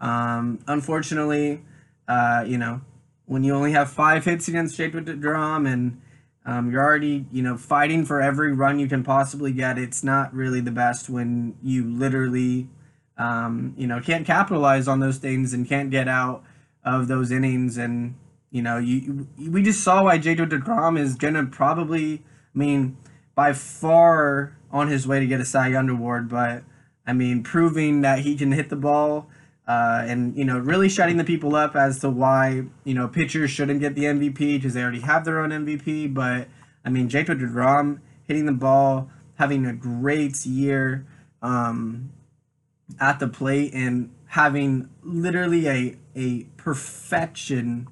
[0.00, 1.60] um, unfortunately,
[2.08, 2.80] uh, you know,
[3.26, 6.00] when you only have five hits against Jacob Degrom and
[6.46, 9.78] um, you're already, you know, fighting for every run you can possibly get.
[9.78, 12.68] It's not really the best when you literally,
[13.18, 16.42] um, you know, can't capitalize on those things and can't get out
[16.84, 17.76] of those innings.
[17.76, 18.14] And
[18.50, 22.22] you know, you we just saw why Jacob Degrom is gonna probably,
[22.54, 22.96] I mean,
[23.34, 26.28] by far on his way to get a Cy Young award.
[26.28, 26.64] But
[27.06, 29.28] I mean, proving that he can hit the ball
[29.70, 33.52] uh, and you know really shutting the people up as to why you know pitchers
[33.52, 36.12] shouldn't get the MVP because they already have their own MVP.
[36.12, 36.48] But
[36.84, 41.06] I mean, Jacob Degrom hitting the ball, having a great year
[41.40, 42.10] um,
[42.98, 47.86] at the plate, and having literally a a perfection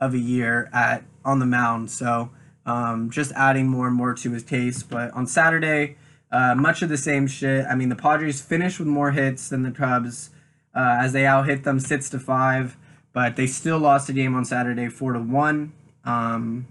[0.00, 1.90] of a year at on the mound.
[1.90, 2.30] So
[2.64, 4.82] um, just adding more and more to his case.
[4.82, 5.98] But on Saturday,
[6.32, 7.66] uh, much of the same shit.
[7.66, 10.30] I mean, the Padres finished with more hits than the Cubs
[10.74, 12.76] uh, as they out hit them six to five,
[13.12, 15.72] but they still lost the game on Saturday four to one.
[16.04, 16.66] Um,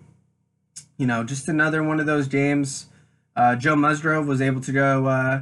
[0.98, 2.88] you know, just another one of those games.
[3.36, 5.42] Uh, Joe Musgrove was able to go uh,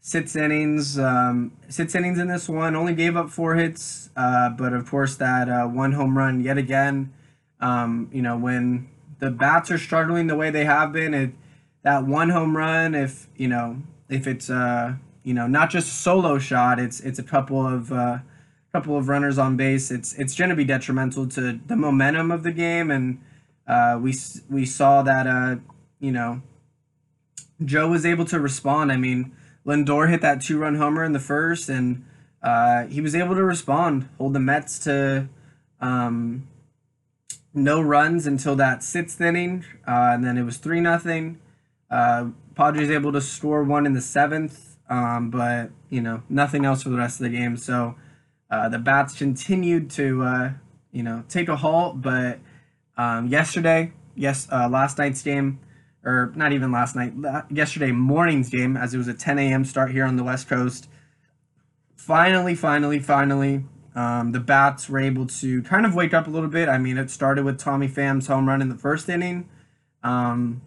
[0.00, 2.74] six innings, um, six innings in this one.
[2.74, 6.56] Only gave up four hits, uh, but of course that uh, one home run yet
[6.56, 7.12] again.
[7.60, 8.88] Um, you know, when
[9.18, 11.32] the bats are struggling the way they have been, it,
[11.82, 14.94] that one home run, if you know, if it's uh,
[15.24, 16.78] you know, not just solo shot.
[16.78, 18.18] It's it's a couple of uh,
[18.72, 19.90] couple of runners on base.
[19.90, 23.20] It's it's going to be detrimental to the momentum of the game, and
[23.66, 24.14] uh, we
[24.48, 25.56] we saw that uh,
[25.98, 26.42] you know
[27.64, 28.92] Joe was able to respond.
[28.92, 29.32] I mean,
[29.66, 32.04] Lindor hit that two run homer in the first, and
[32.42, 35.28] uh, he was able to respond, hold the Mets to
[35.80, 36.46] um,
[37.54, 41.38] no runs until that sixth inning, uh, and then it was three nothing.
[41.90, 44.73] Uh, Padres able to score one in the seventh.
[44.88, 47.56] Um, but you know, nothing else for the rest of the game.
[47.56, 47.94] So
[48.50, 50.50] uh, the bats continued to uh,
[50.92, 52.00] you know take a halt.
[52.02, 52.38] But
[52.96, 55.60] um, yesterday, yes, uh, last night's game,
[56.04, 57.14] or not even last night,
[57.50, 59.64] yesterday morning's game, as it was a 10 a.m.
[59.64, 60.88] start here on the West Coast.
[61.96, 63.64] Finally, finally, finally,
[63.94, 66.68] um, the bats were able to kind of wake up a little bit.
[66.68, 69.48] I mean, it started with Tommy Pham's home run in the first inning,
[70.02, 70.60] um,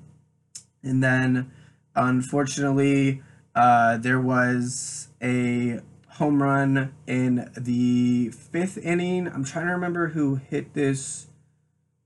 [0.81, 1.51] and then
[1.95, 3.21] unfortunately
[3.57, 5.79] uh, there was a
[6.09, 9.27] home run in the fifth inning.
[9.27, 11.25] I'm trying to remember who hit this.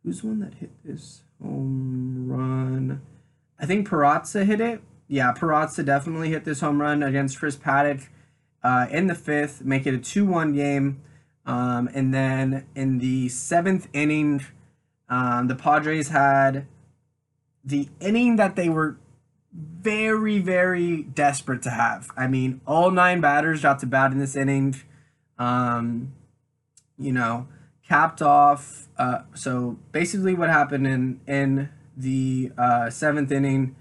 [0.01, 3.01] Who's the one that hit this home run?
[3.59, 4.81] I think Peraza hit it.
[5.09, 8.07] Yeah, Peraza definitely hit this home run against Chris Paddack
[8.63, 11.01] uh, in the fifth, make it a 2 1 game.
[11.45, 14.45] Um, and then in the seventh inning,
[15.09, 16.65] um, the Padres had
[17.61, 18.97] the inning that they were
[19.53, 22.09] very, very desperate to have.
[22.15, 24.75] I mean, all nine batters got to bat in this inning.
[25.37, 26.13] Um,
[26.97, 27.47] you know,
[27.87, 28.87] capped off.
[28.97, 33.75] Uh, so basically, what happened in in the uh, seventh inning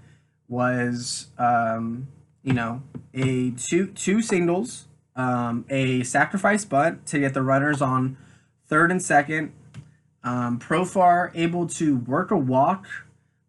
[0.47, 2.07] was, um,
[2.43, 8.17] you know, a two two singles, um, a sacrifice bunt to get the runners on
[8.67, 9.53] third and second.
[10.23, 12.85] Um, Profar able to work a walk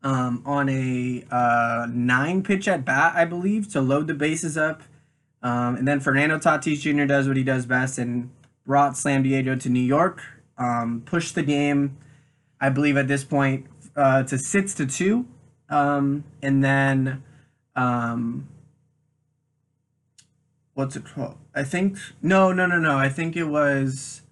[0.02, 4.82] um, on a uh, nine pitch at bat, I believe, to load the bases up.
[5.42, 7.04] Um, and then Fernando Tatis Jr.
[7.04, 8.30] does what he does best and
[8.64, 10.22] brought Slam Diego to New York,
[10.56, 11.96] um, pushed the game,
[12.60, 15.26] I believe, at this point uh, to six to two.
[15.68, 17.22] Um, and then,
[17.74, 18.48] um,
[20.74, 21.38] what's it called?
[21.54, 22.96] I think, no, no, no, no.
[22.96, 24.22] I think it was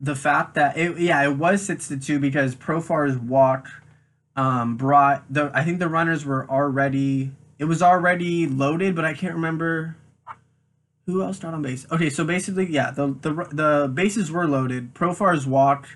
[0.00, 3.68] the fact that it yeah it was six to two because Profar's walk
[4.36, 9.12] um, brought the I think the runners were already it was already loaded, but I
[9.12, 9.96] can't remember
[11.06, 11.86] who else got on base.
[11.90, 14.94] Okay, so basically yeah the the the bases were loaded.
[14.94, 15.88] Profar's walk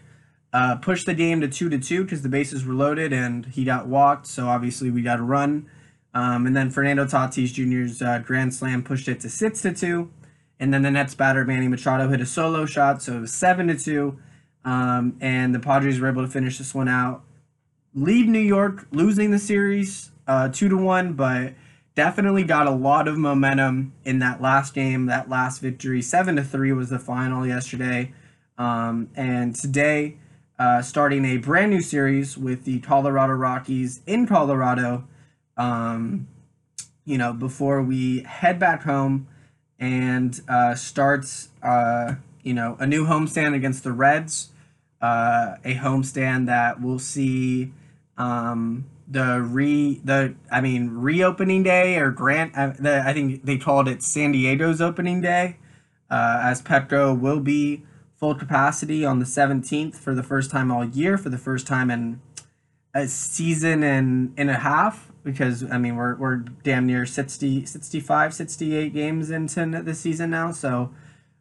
[0.52, 3.64] uh, pushed the game to two to two because the bases were loaded and he
[3.64, 4.26] got walked.
[4.26, 5.68] So obviously we got a run.
[6.14, 10.12] Um, and then Fernando Tatis Jr.'s uh, grand slam pushed it to six to two.
[10.60, 13.66] And then the Nets batter Manny Machado hit a solo shot, so it was seven
[13.68, 14.18] to two.
[14.64, 17.22] Um, and the Padres were able to finish this one out.
[17.94, 21.54] Leave New York losing the series uh, two to one, but
[21.94, 26.02] definitely got a lot of momentum in that last game, that last victory.
[26.02, 28.12] Seven to three was the final yesterday,
[28.58, 30.16] um, and today
[30.58, 35.06] uh, starting a brand new series with the Colorado Rockies in Colorado.
[35.56, 36.28] Um,
[37.04, 39.28] you know, before we head back home
[39.84, 44.48] and uh, starts, uh, you know, a new homestand against the Reds,
[45.02, 47.70] uh, a homestand that will see
[48.16, 53.58] um, the re the I mean reopening day or grant uh, the, I think they
[53.58, 55.58] called it San Diego's opening day,
[56.10, 57.82] uh, as Petco will be
[58.16, 61.90] full capacity on the 17th for the first time all year for the first time
[61.90, 62.22] in
[62.94, 68.34] a season and, and a half because I mean we're, we're damn near 60 65
[68.34, 70.52] 68 games into the season now.
[70.52, 70.90] So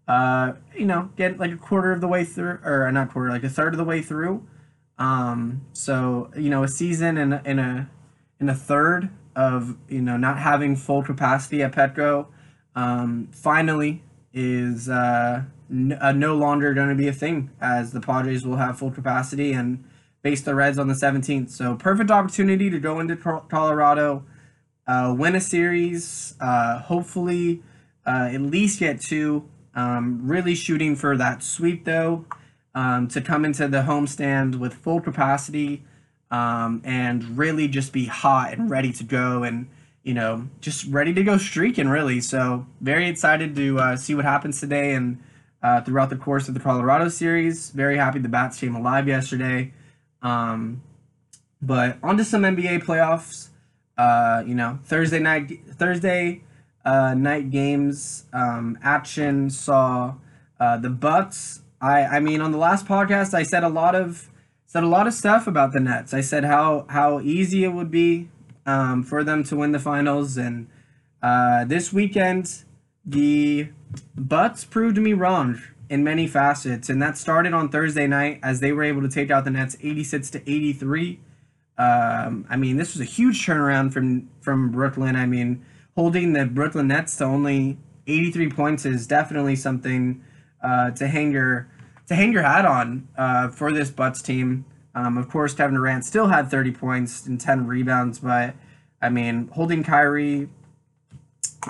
[0.07, 3.43] uh you know get like a quarter of the way through or not quarter like
[3.43, 4.45] a third of the way through.
[4.97, 7.89] Um, so you know, a season and in a
[8.39, 12.27] in a third of you know not having full capacity at Petco,
[12.75, 14.03] um, finally
[14.33, 18.57] is uh, n- uh, no longer going to be a thing as the Padres will
[18.57, 19.83] have full capacity and
[20.23, 21.49] face the Reds on the 17th.
[21.49, 24.23] So perfect opportunity to go into Colorado,
[24.87, 27.61] uh, win a series, uh, hopefully
[28.07, 29.47] uh, at least get two.
[29.75, 32.25] Um, really shooting for that sweep though
[32.75, 35.83] um, to come into the homestand with full capacity
[36.31, 39.67] um, and really just be hot and ready to go and
[40.03, 44.25] you know just ready to go streaking really so very excited to uh, see what
[44.25, 45.21] happens today and
[45.61, 49.71] uh, throughout the course of the colorado series very happy the bats came alive yesterday
[50.23, 50.81] um,
[51.61, 53.49] but on to some nba playoffs.
[53.95, 56.41] Uh, you know thursday night thursday
[56.83, 60.15] uh, night games um, action saw
[60.59, 61.61] uh, the bucks.
[61.79, 64.29] I I mean on the last podcast I said a lot of
[64.65, 66.13] said a lot of stuff about the Nets.
[66.13, 68.29] I said how how easy it would be
[68.65, 70.67] um, for them to win the finals, and
[71.21, 72.63] uh, this weekend
[73.05, 73.69] the
[74.15, 78.71] Bucks proved me wrong in many facets, and that started on Thursday night as they
[78.71, 81.19] were able to take out the Nets eighty six to eighty three.
[81.77, 85.15] Um, I mean, this was a huge turnaround from from Brooklyn.
[85.15, 85.65] I mean,
[85.95, 87.77] holding the Brooklyn Nets to only
[88.07, 90.23] 83 points is definitely something
[90.61, 91.69] uh, to hang your
[92.07, 94.65] to hang your hat on uh, for this Bucks team.
[94.95, 98.55] Um, of course, Kevin Durant still had 30 points and 10 rebounds, but
[99.01, 100.49] I mean, holding Kyrie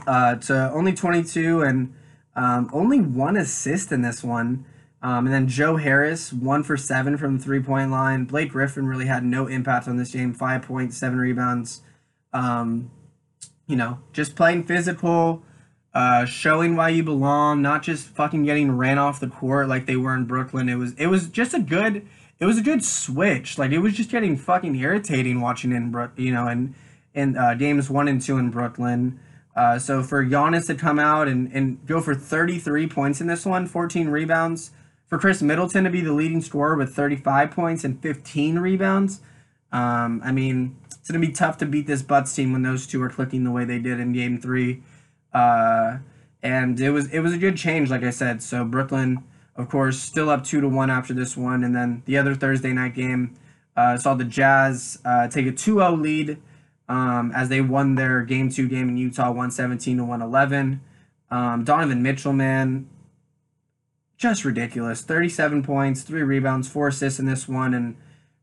[0.07, 1.93] uh, to only 22 and
[2.35, 4.65] um, only one assist in this one.
[5.01, 8.23] Um, and then Joe Harris, one for seven from the three point line.
[8.23, 11.81] Blake Griffin really had no impact on this game, five points, seven rebounds.
[12.31, 12.89] Um,
[13.67, 15.43] you know, just playing physical,
[15.93, 19.97] uh, showing why you belong, not just fucking getting ran off the court like they
[19.97, 20.69] were in Brooklyn.
[20.69, 22.07] It was it was just a good
[22.39, 23.57] it was a good switch.
[23.57, 26.73] Like it was just getting fucking irritating watching in Brook, you know, and
[27.13, 29.19] in uh, games one and two in Brooklyn.
[29.55, 33.45] Uh, so for Giannis to come out and, and go for 33 points in this
[33.45, 34.71] one, 14 rebounds.
[35.07, 39.21] For Khris Middleton to be the leading scorer with 35 points and 15 rebounds.
[39.71, 42.87] Um, I mean, it's going to be tough to beat this Bucks team when those
[42.87, 44.81] two are clicking the way they did in game three.
[45.33, 45.97] Uh,
[46.41, 48.43] and it was it was a good change, like I said.
[48.43, 49.23] So Brooklyn,
[49.55, 52.73] of course, still up two to one after this one, and then the other Thursday
[52.73, 53.35] night game
[53.75, 56.37] uh, saw the Jazz uh, take a 2-0 lead
[56.89, 60.81] um, as they won their game two game in Utah, 117 to 111.
[61.31, 62.87] Um, Donovan Mitchell, man,
[64.17, 65.01] just ridiculous.
[65.01, 67.95] 37 points, three rebounds, four assists in this one, and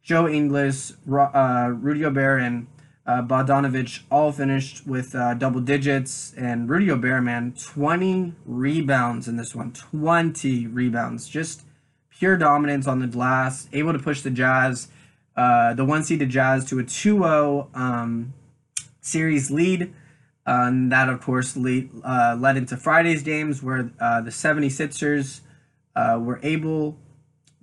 [0.02, 2.66] Joe Ingles, uh, Rudy Gobert, and
[3.06, 9.54] uh, all finished with uh, double digits, and Rudy Gobert, man, 20 rebounds in this
[9.54, 9.72] one.
[9.72, 11.28] 20 rebounds.
[11.28, 11.62] Just
[12.10, 14.88] pure dominance on the glass, able to push the Jazz,
[15.40, 18.34] uh, the one seeded Jazz, to a 2 0 um,
[19.00, 19.94] series lead.
[20.46, 25.40] Uh, and that, of course, lead, uh, led into Friday's games where uh, the 76ers
[25.96, 26.98] were able.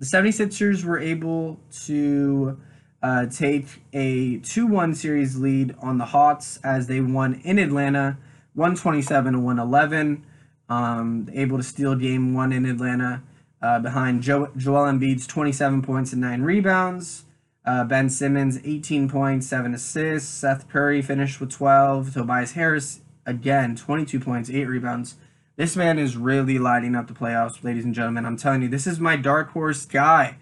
[0.00, 2.58] The 76ers were able to
[3.00, 8.18] uh, take a 2 1 series lead on the Hawks as they won in Atlanta
[8.54, 10.26] 127 to 111.
[10.68, 13.22] Um, able to steal game one in Atlanta
[13.62, 17.24] uh, behind jo- Joel Embiid's 27 points and 9 rebounds.
[17.68, 20.28] Uh, ben Simmons, 18 points, 7 assists.
[20.28, 22.14] Seth Curry finished with 12.
[22.14, 25.16] Tobias Harris, again, 22 points, 8 rebounds.
[25.56, 28.24] This man is really lighting up the playoffs, ladies and gentlemen.
[28.24, 30.36] I'm telling you, this is my dark horse guy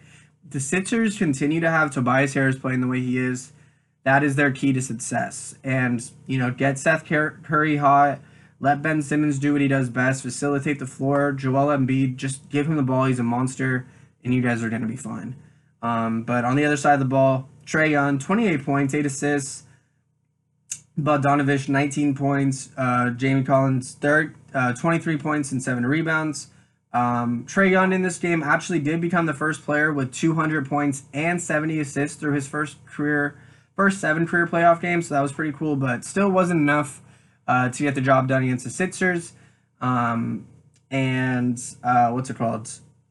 [0.50, 3.52] the Sixers continue to have Tobias Harris playing the way he is,
[4.04, 5.56] that is their key to success.
[5.64, 8.20] And, you know, get Seth Curry hot,
[8.60, 11.32] let Ben Simmons do what he does best, facilitate the floor.
[11.32, 13.04] Joel Embiid, just give him the ball.
[13.06, 13.86] He's a monster,
[14.24, 15.36] and you guys are going to be fine.
[15.82, 19.64] Um, but on the other side of the ball, Trae Young, 28 points, 8 assists.
[20.98, 22.70] Bogdanovich, 19 points.
[22.76, 26.48] Uh, Jamie Collins, third, uh, 23 points and 7 rebounds.
[26.92, 31.02] Um, Trae Young in this game actually did become the first player with 200 points
[31.12, 33.38] and 70 assists through his first career,
[33.74, 35.08] first seven career playoff games.
[35.08, 37.02] So that was pretty cool, but still wasn't enough
[37.46, 39.34] uh, to get the job done against the Sixers.
[39.80, 40.46] Um,
[40.90, 42.70] and uh, what's it called?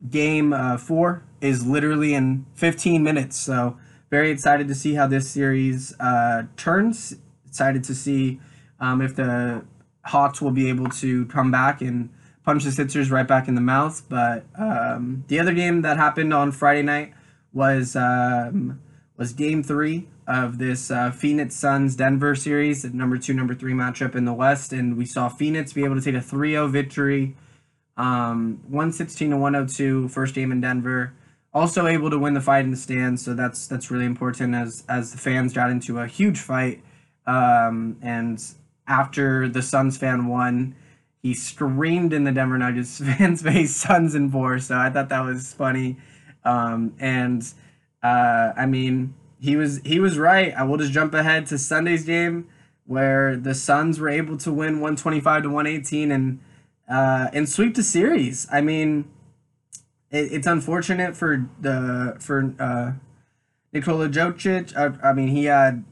[0.10, 3.38] Game uh, four is literally in 15 minutes.
[3.38, 3.78] So
[4.10, 7.16] very excited to see how this series uh, turns.
[7.48, 8.40] Excited to see
[8.80, 9.66] um, if the
[10.06, 12.10] Hawks will be able to come back and
[12.44, 14.04] punch the Sixers right back in the mouth.
[14.08, 17.14] But um, the other game that happened on Friday night
[17.54, 18.82] was um,
[19.18, 24.16] was Game Three of this uh, Phoenix Suns Denver series, number two, number three matchup
[24.16, 27.36] in the West, and we saw Phoenix be able to take a 3-0 victory,
[27.96, 31.14] um, 116 to 102, first game in Denver.
[31.56, 34.84] Also able to win the fight in the stands, so that's that's really important as
[34.88, 36.84] as the fans got into a huge fight.
[37.26, 38.44] Um, and
[38.88, 40.76] after the Suns fan won,
[41.24, 45.22] he screamed in the Denver Nuggets fans' face, "Suns in four." So I thought that
[45.22, 45.96] was funny,
[46.44, 47.42] um, and
[48.04, 50.54] uh, I mean he was he was right.
[50.54, 52.50] I will just jump ahead to Sunday's game
[52.86, 56.40] where the Suns were able to win 125 to 118 and
[56.90, 58.46] uh, and sweep the series.
[58.52, 59.06] I mean,
[60.16, 62.94] it, it's unfortunate for the for uh,
[63.74, 64.76] Nikola Jokic.
[64.76, 65.84] I, I mean, he had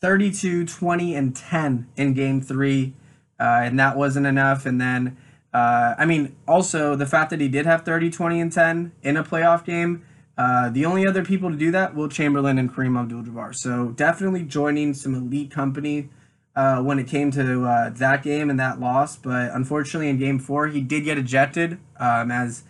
[0.00, 2.94] 32, 20, and 10 in game three,
[3.40, 4.66] uh, and that wasn't enough.
[4.66, 5.16] And then,
[5.52, 9.16] uh, I mean, also the fact that he did have 30, 20, and 10 in
[9.16, 10.04] a playoff game
[10.38, 13.54] uh, the only other people to do that, Wilt Chamberlain and Kareem Abdul-Jabbar.
[13.54, 16.10] So definitely joining some elite company
[16.54, 19.16] uh, when it came to uh, that game and that loss.
[19.16, 22.64] But unfortunately, in Game Four, he did get ejected um, as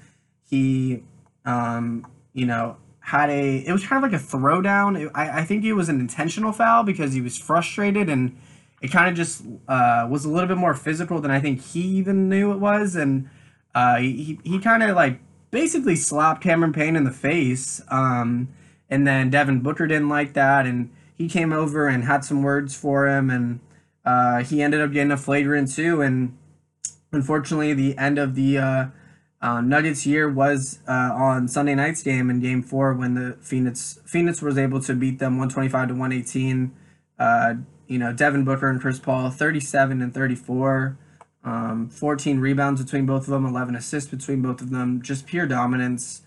[0.49, 1.03] he,
[1.45, 3.59] um, you know, had a.
[3.67, 5.11] It was kind of like a throwdown.
[5.15, 8.37] I, I think it was an intentional foul because he was frustrated and
[8.83, 11.81] it kind of just uh, was a little bit more physical than I think he
[11.81, 13.29] even knew it was, and
[13.75, 15.21] uh, he he kind of like
[15.51, 17.81] basically slapped Cameron Payne in the face.
[17.89, 18.49] Um,
[18.89, 22.77] and then Devin Booker didn't like that, and he came over and had some words
[22.77, 23.61] for him, and
[24.05, 26.03] uh, he ended up getting a flagrant too.
[26.03, 26.37] And
[27.11, 28.59] unfortunately, the end of the
[29.47, 34.01] uh, Nuggets year was uh, on Sunday night's game in Game Four when the Phoenix
[34.05, 36.75] Phoenix was able to beat them one twenty five to one eighteen.
[37.17, 37.55] Uh,
[37.87, 40.99] you know, Devin Booker and Chris Paul thirty seven and thirty four.
[41.45, 45.01] Um, 14 rebounds between both of them, 11 assists between both of them.
[45.01, 46.23] Just pure dominance,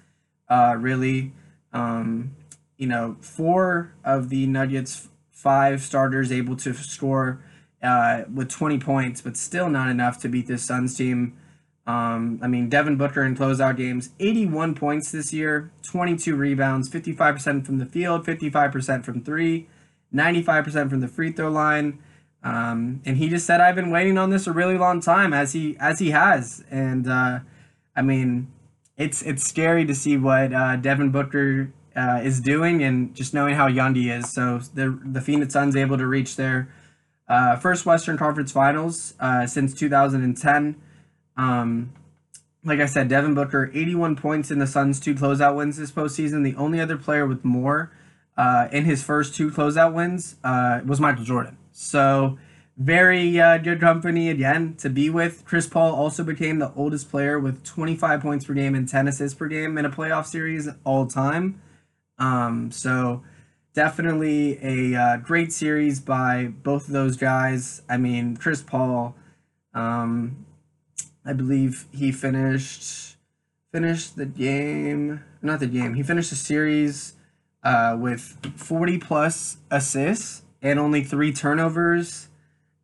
[0.47, 1.33] uh, really.
[1.73, 2.37] Um,
[2.77, 7.43] you know, four of the Nuggets' five starters able to score
[7.83, 11.33] uh, with 20 points, but still not enough to beat this Suns team.
[11.89, 17.65] Um, I mean, Devin Booker in closeout games, 81 points this year, 22 rebounds, 55%
[17.65, 19.67] from the field, 55% from three,
[20.13, 21.97] 95% from the free throw line.
[22.43, 25.53] Um, and he just said, "I've been waiting on this a really long time," as
[25.53, 26.63] he as he has.
[26.69, 27.39] And uh,
[27.95, 28.51] I mean,
[28.95, 33.55] it's it's scary to see what uh, Devin Booker uh, is doing, and just knowing
[33.55, 34.31] how young he is.
[34.31, 36.69] So the the Phoenix Suns able to reach their
[37.27, 40.75] uh, first Western Conference Finals uh, since 2010.
[41.39, 41.93] Um,
[42.65, 46.43] like I said, Devin Booker, 81 points in the Suns' two closeout wins this postseason.
[46.43, 47.91] The only other player with more
[48.37, 51.57] uh, in his first two closeout wins was Michael Jordan.
[51.71, 52.37] So
[52.79, 55.43] very uh, good company again to be with.
[55.45, 59.37] Chris Paul also became the oldest player with 25 points per game and 10 assists
[59.37, 61.61] per game in a playoff series all time.
[62.17, 63.23] Um, so
[63.73, 67.81] definitely a uh, great series by both of those guys.
[67.89, 69.15] I mean, Chris Paul,
[69.73, 70.45] um,
[71.25, 73.17] I believe he finished
[73.71, 75.93] finished the game, not the game.
[75.93, 77.13] He finished the series
[77.63, 82.29] uh, with 40 plus assists and only three turnovers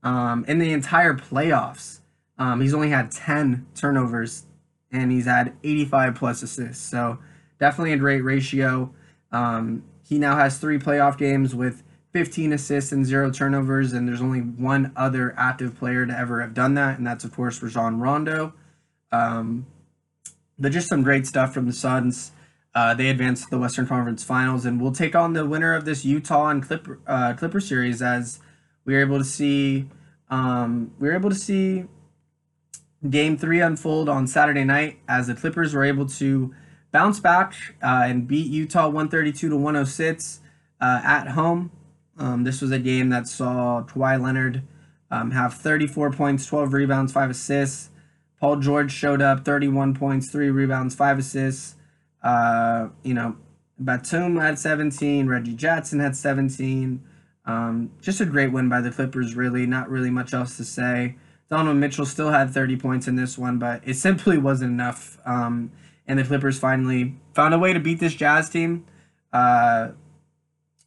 [0.04, 2.02] um, in the entire playoffs.
[2.38, 4.46] Um, he's only had 10 turnovers
[4.92, 6.84] and he's had 85 plus assists.
[6.88, 7.20] So
[7.60, 8.94] definitely a great ratio.
[9.32, 11.84] Um, he now has three playoff games with
[12.16, 16.53] 15 assists and zero turnovers, and there's only one other active player to ever have
[16.53, 18.53] done that, and that's, of course, Rajon Rondo.
[19.11, 19.66] Um,
[20.57, 22.32] but just some great stuff from the Suns.
[22.74, 25.84] Uh, they advanced to the Western Conference Finals, and we'll take on the winner of
[25.84, 28.39] this Utah and Clipper, uh, Clipper series as
[28.86, 29.89] we were able to see.
[30.30, 31.84] Um, we were able to see
[33.09, 36.55] Game Three unfold on Saturday night as the Clippers were able to
[36.93, 40.39] bounce back uh, and beat Utah 132 to 106
[40.80, 41.72] uh, at home.
[42.18, 44.63] Um, this was a game that saw Kawhi Leonard
[45.11, 47.89] um, have 34 points, 12 rebounds, 5 assists.
[48.39, 51.76] Paul George showed up, 31 points, 3 rebounds, 5 assists.
[52.24, 53.36] Uh, you know,
[53.80, 57.03] Batum had 17, Reggie Jackson had 17.
[57.45, 59.66] Um, just a great win by the Clippers, really.
[59.66, 61.16] Not really much else to say.
[61.49, 65.18] Donovan Mitchell still had 30 points in this one, but it simply wasn't enough.
[65.26, 65.72] Um,
[66.07, 68.86] and the Clippers finally found a way to beat this Jazz team.
[69.32, 69.89] Uh,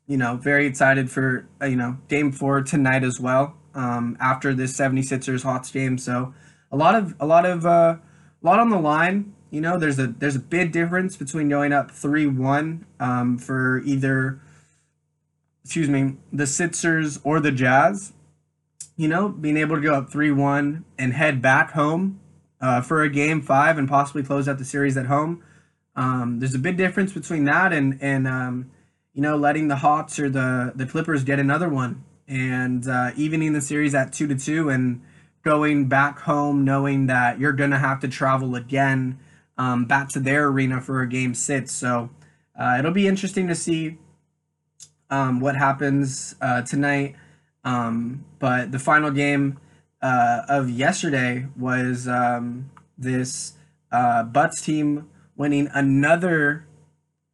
[0.08, 4.52] you know, very excited for, uh, you know, game four tonight as well um, after
[4.52, 5.96] this 76ers Hawks game.
[5.98, 6.34] So
[6.72, 7.98] a lot of, a lot of, uh,
[8.42, 9.34] a lot on the line.
[9.50, 14.40] You know, there's a, there's a big difference between going up 3-1 um, for either,
[15.62, 18.12] excuse me, the Sixers or the Jazz
[18.98, 22.20] you know, being able to go up 3 1 and head back home
[22.60, 25.42] uh, for a game five and possibly close out the series at home.
[25.94, 28.70] Um, there's a big difference between that and, and um,
[29.18, 33.52] you know, letting the Hawks or the, the Clippers get another one and uh, evening
[33.52, 35.02] the series at 2 to 2 and
[35.42, 39.18] going back home knowing that you're to have to travel again
[39.56, 41.72] um, back to their arena for a game six.
[41.72, 42.10] So
[42.56, 43.98] uh, it'll be interesting to see
[45.10, 47.16] um, what happens uh, tonight.
[47.64, 49.58] Um, but the final game
[50.00, 53.54] uh, of yesterday was um, this
[53.90, 56.67] uh, Bucks team winning another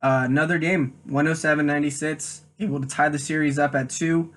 [0.04, 4.34] uh, another game, 107-96, able to tie the series up at two.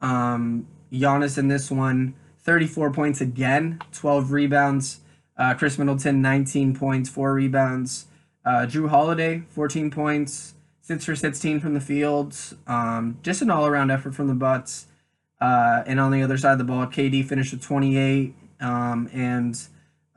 [0.00, 2.14] Um, Giannis in this one,
[2.44, 5.00] 34 points again, 12 rebounds.
[5.36, 8.06] Uh, Khris Middleton, 19 points, 4 rebounds.
[8.44, 12.36] Uh, Jrue Holiday, 14 points, 6 for 16 from the field.
[12.68, 14.86] Um, just an all around effort from the Bucks.
[15.40, 18.36] Uh, and on the other side of the ball, KD finished with 28.
[18.60, 19.60] Um, and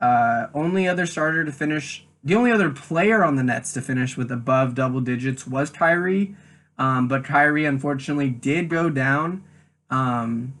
[0.00, 4.16] uh, only other starter to finish, the only other player on the Nets to finish
[4.16, 6.36] with above double digits was Kyrie.
[6.78, 9.44] Um, but Kyrie unfortunately did go down
[9.90, 10.54] um,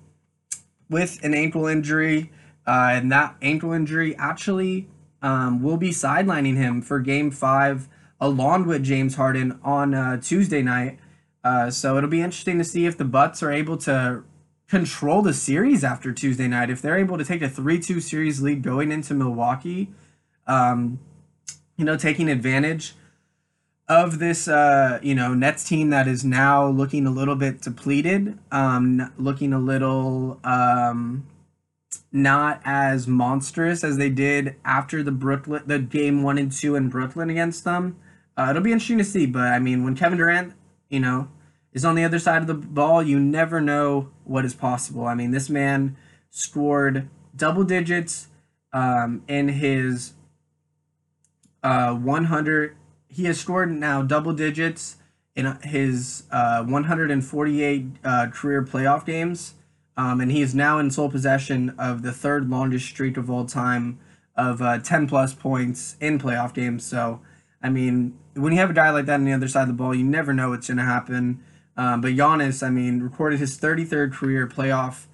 [0.90, 2.32] with an ankle injury.
[2.66, 4.88] Uh, and that ankle injury actually
[5.20, 7.88] um, will be sidelining him for game five
[8.20, 10.98] along with James Harden on uh, Tuesday night.
[11.42, 14.22] Uh, so it'll be interesting to see if the Bucks are able to
[14.68, 16.70] control the series after Tuesday night.
[16.70, 19.90] If they're able to take a 3 2 series lead going into Milwaukee,
[20.46, 21.00] um,
[21.76, 22.94] you know, taking advantage
[23.88, 28.38] of this, uh, you know, Nets team that is now looking a little bit depleted,
[28.50, 31.26] um, looking a little um,
[32.10, 36.88] not as monstrous as they did after the Brooklyn, the game one and two in
[36.88, 37.96] Brooklyn against them.
[38.36, 40.54] Uh, it'll be interesting to see, but I mean, when Kevin Durant,
[40.88, 41.28] you know,
[41.72, 45.06] is on the other side of the ball, you never know what is possible.
[45.06, 45.96] I mean, this man
[46.30, 48.28] scored double digits
[48.72, 50.14] um, in his
[51.62, 52.76] uh, 100.
[53.08, 54.96] He has scored now double digits
[55.34, 59.54] in his uh, 148 uh, career playoff games.
[59.96, 63.44] Um, and he is now in sole possession of the third longest streak of all
[63.44, 63.98] time
[64.36, 66.84] of uh, 10 plus points in playoff games.
[66.84, 67.20] So,
[67.62, 69.74] I mean, when you have a guy like that on the other side of the
[69.74, 71.42] ball, you never know what's going to happen.
[71.76, 75.06] Um, but Giannis, I mean, recorded his 33rd career playoff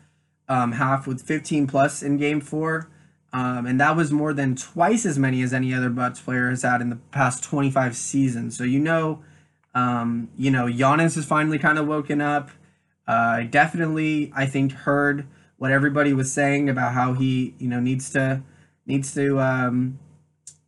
[0.49, 2.88] um, half with 15 plus in Game Four,
[3.32, 6.62] um, and that was more than twice as many as any other Bucks player has
[6.62, 8.56] had in the past 25 seasons.
[8.56, 9.22] So you know,
[9.74, 12.50] um, you know, Giannis has finally kind of woken up.
[13.06, 15.26] Uh, definitely, I think heard
[15.56, 18.42] what everybody was saying about how he, you know, needs to
[18.86, 19.98] needs to um,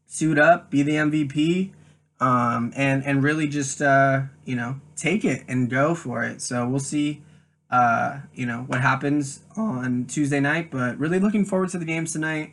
[0.07, 1.73] suit up, be the MVP
[2.21, 6.43] um, and and really just uh, you know take it and go for it.
[6.43, 7.23] So we'll see,
[7.71, 10.71] uh, you know what happens on Tuesday night.
[10.71, 12.53] But really looking forward to the games tonight.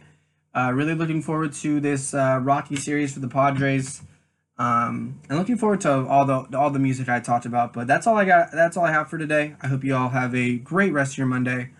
[0.53, 4.01] Uh, really looking forward to this uh, Rocky series for the Padres.
[4.59, 7.73] Um, and looking forward to all the all the music I talked about.
[7.73, 8.51] But that's all I got.
[8.51, 9.55] That's all I have for today.
[9.61, 11.71] I hope you all have a great rest of your Monday.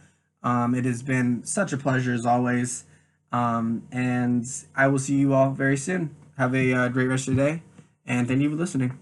[0.44, 2.86] Um, it has been such a pleasure as always.
[3.32, 6.16] Um, and I will see you all very soon.
[6.38, 7.64] Have a uh, great rest of your day
[8.08, 8.98] and thank you for listening.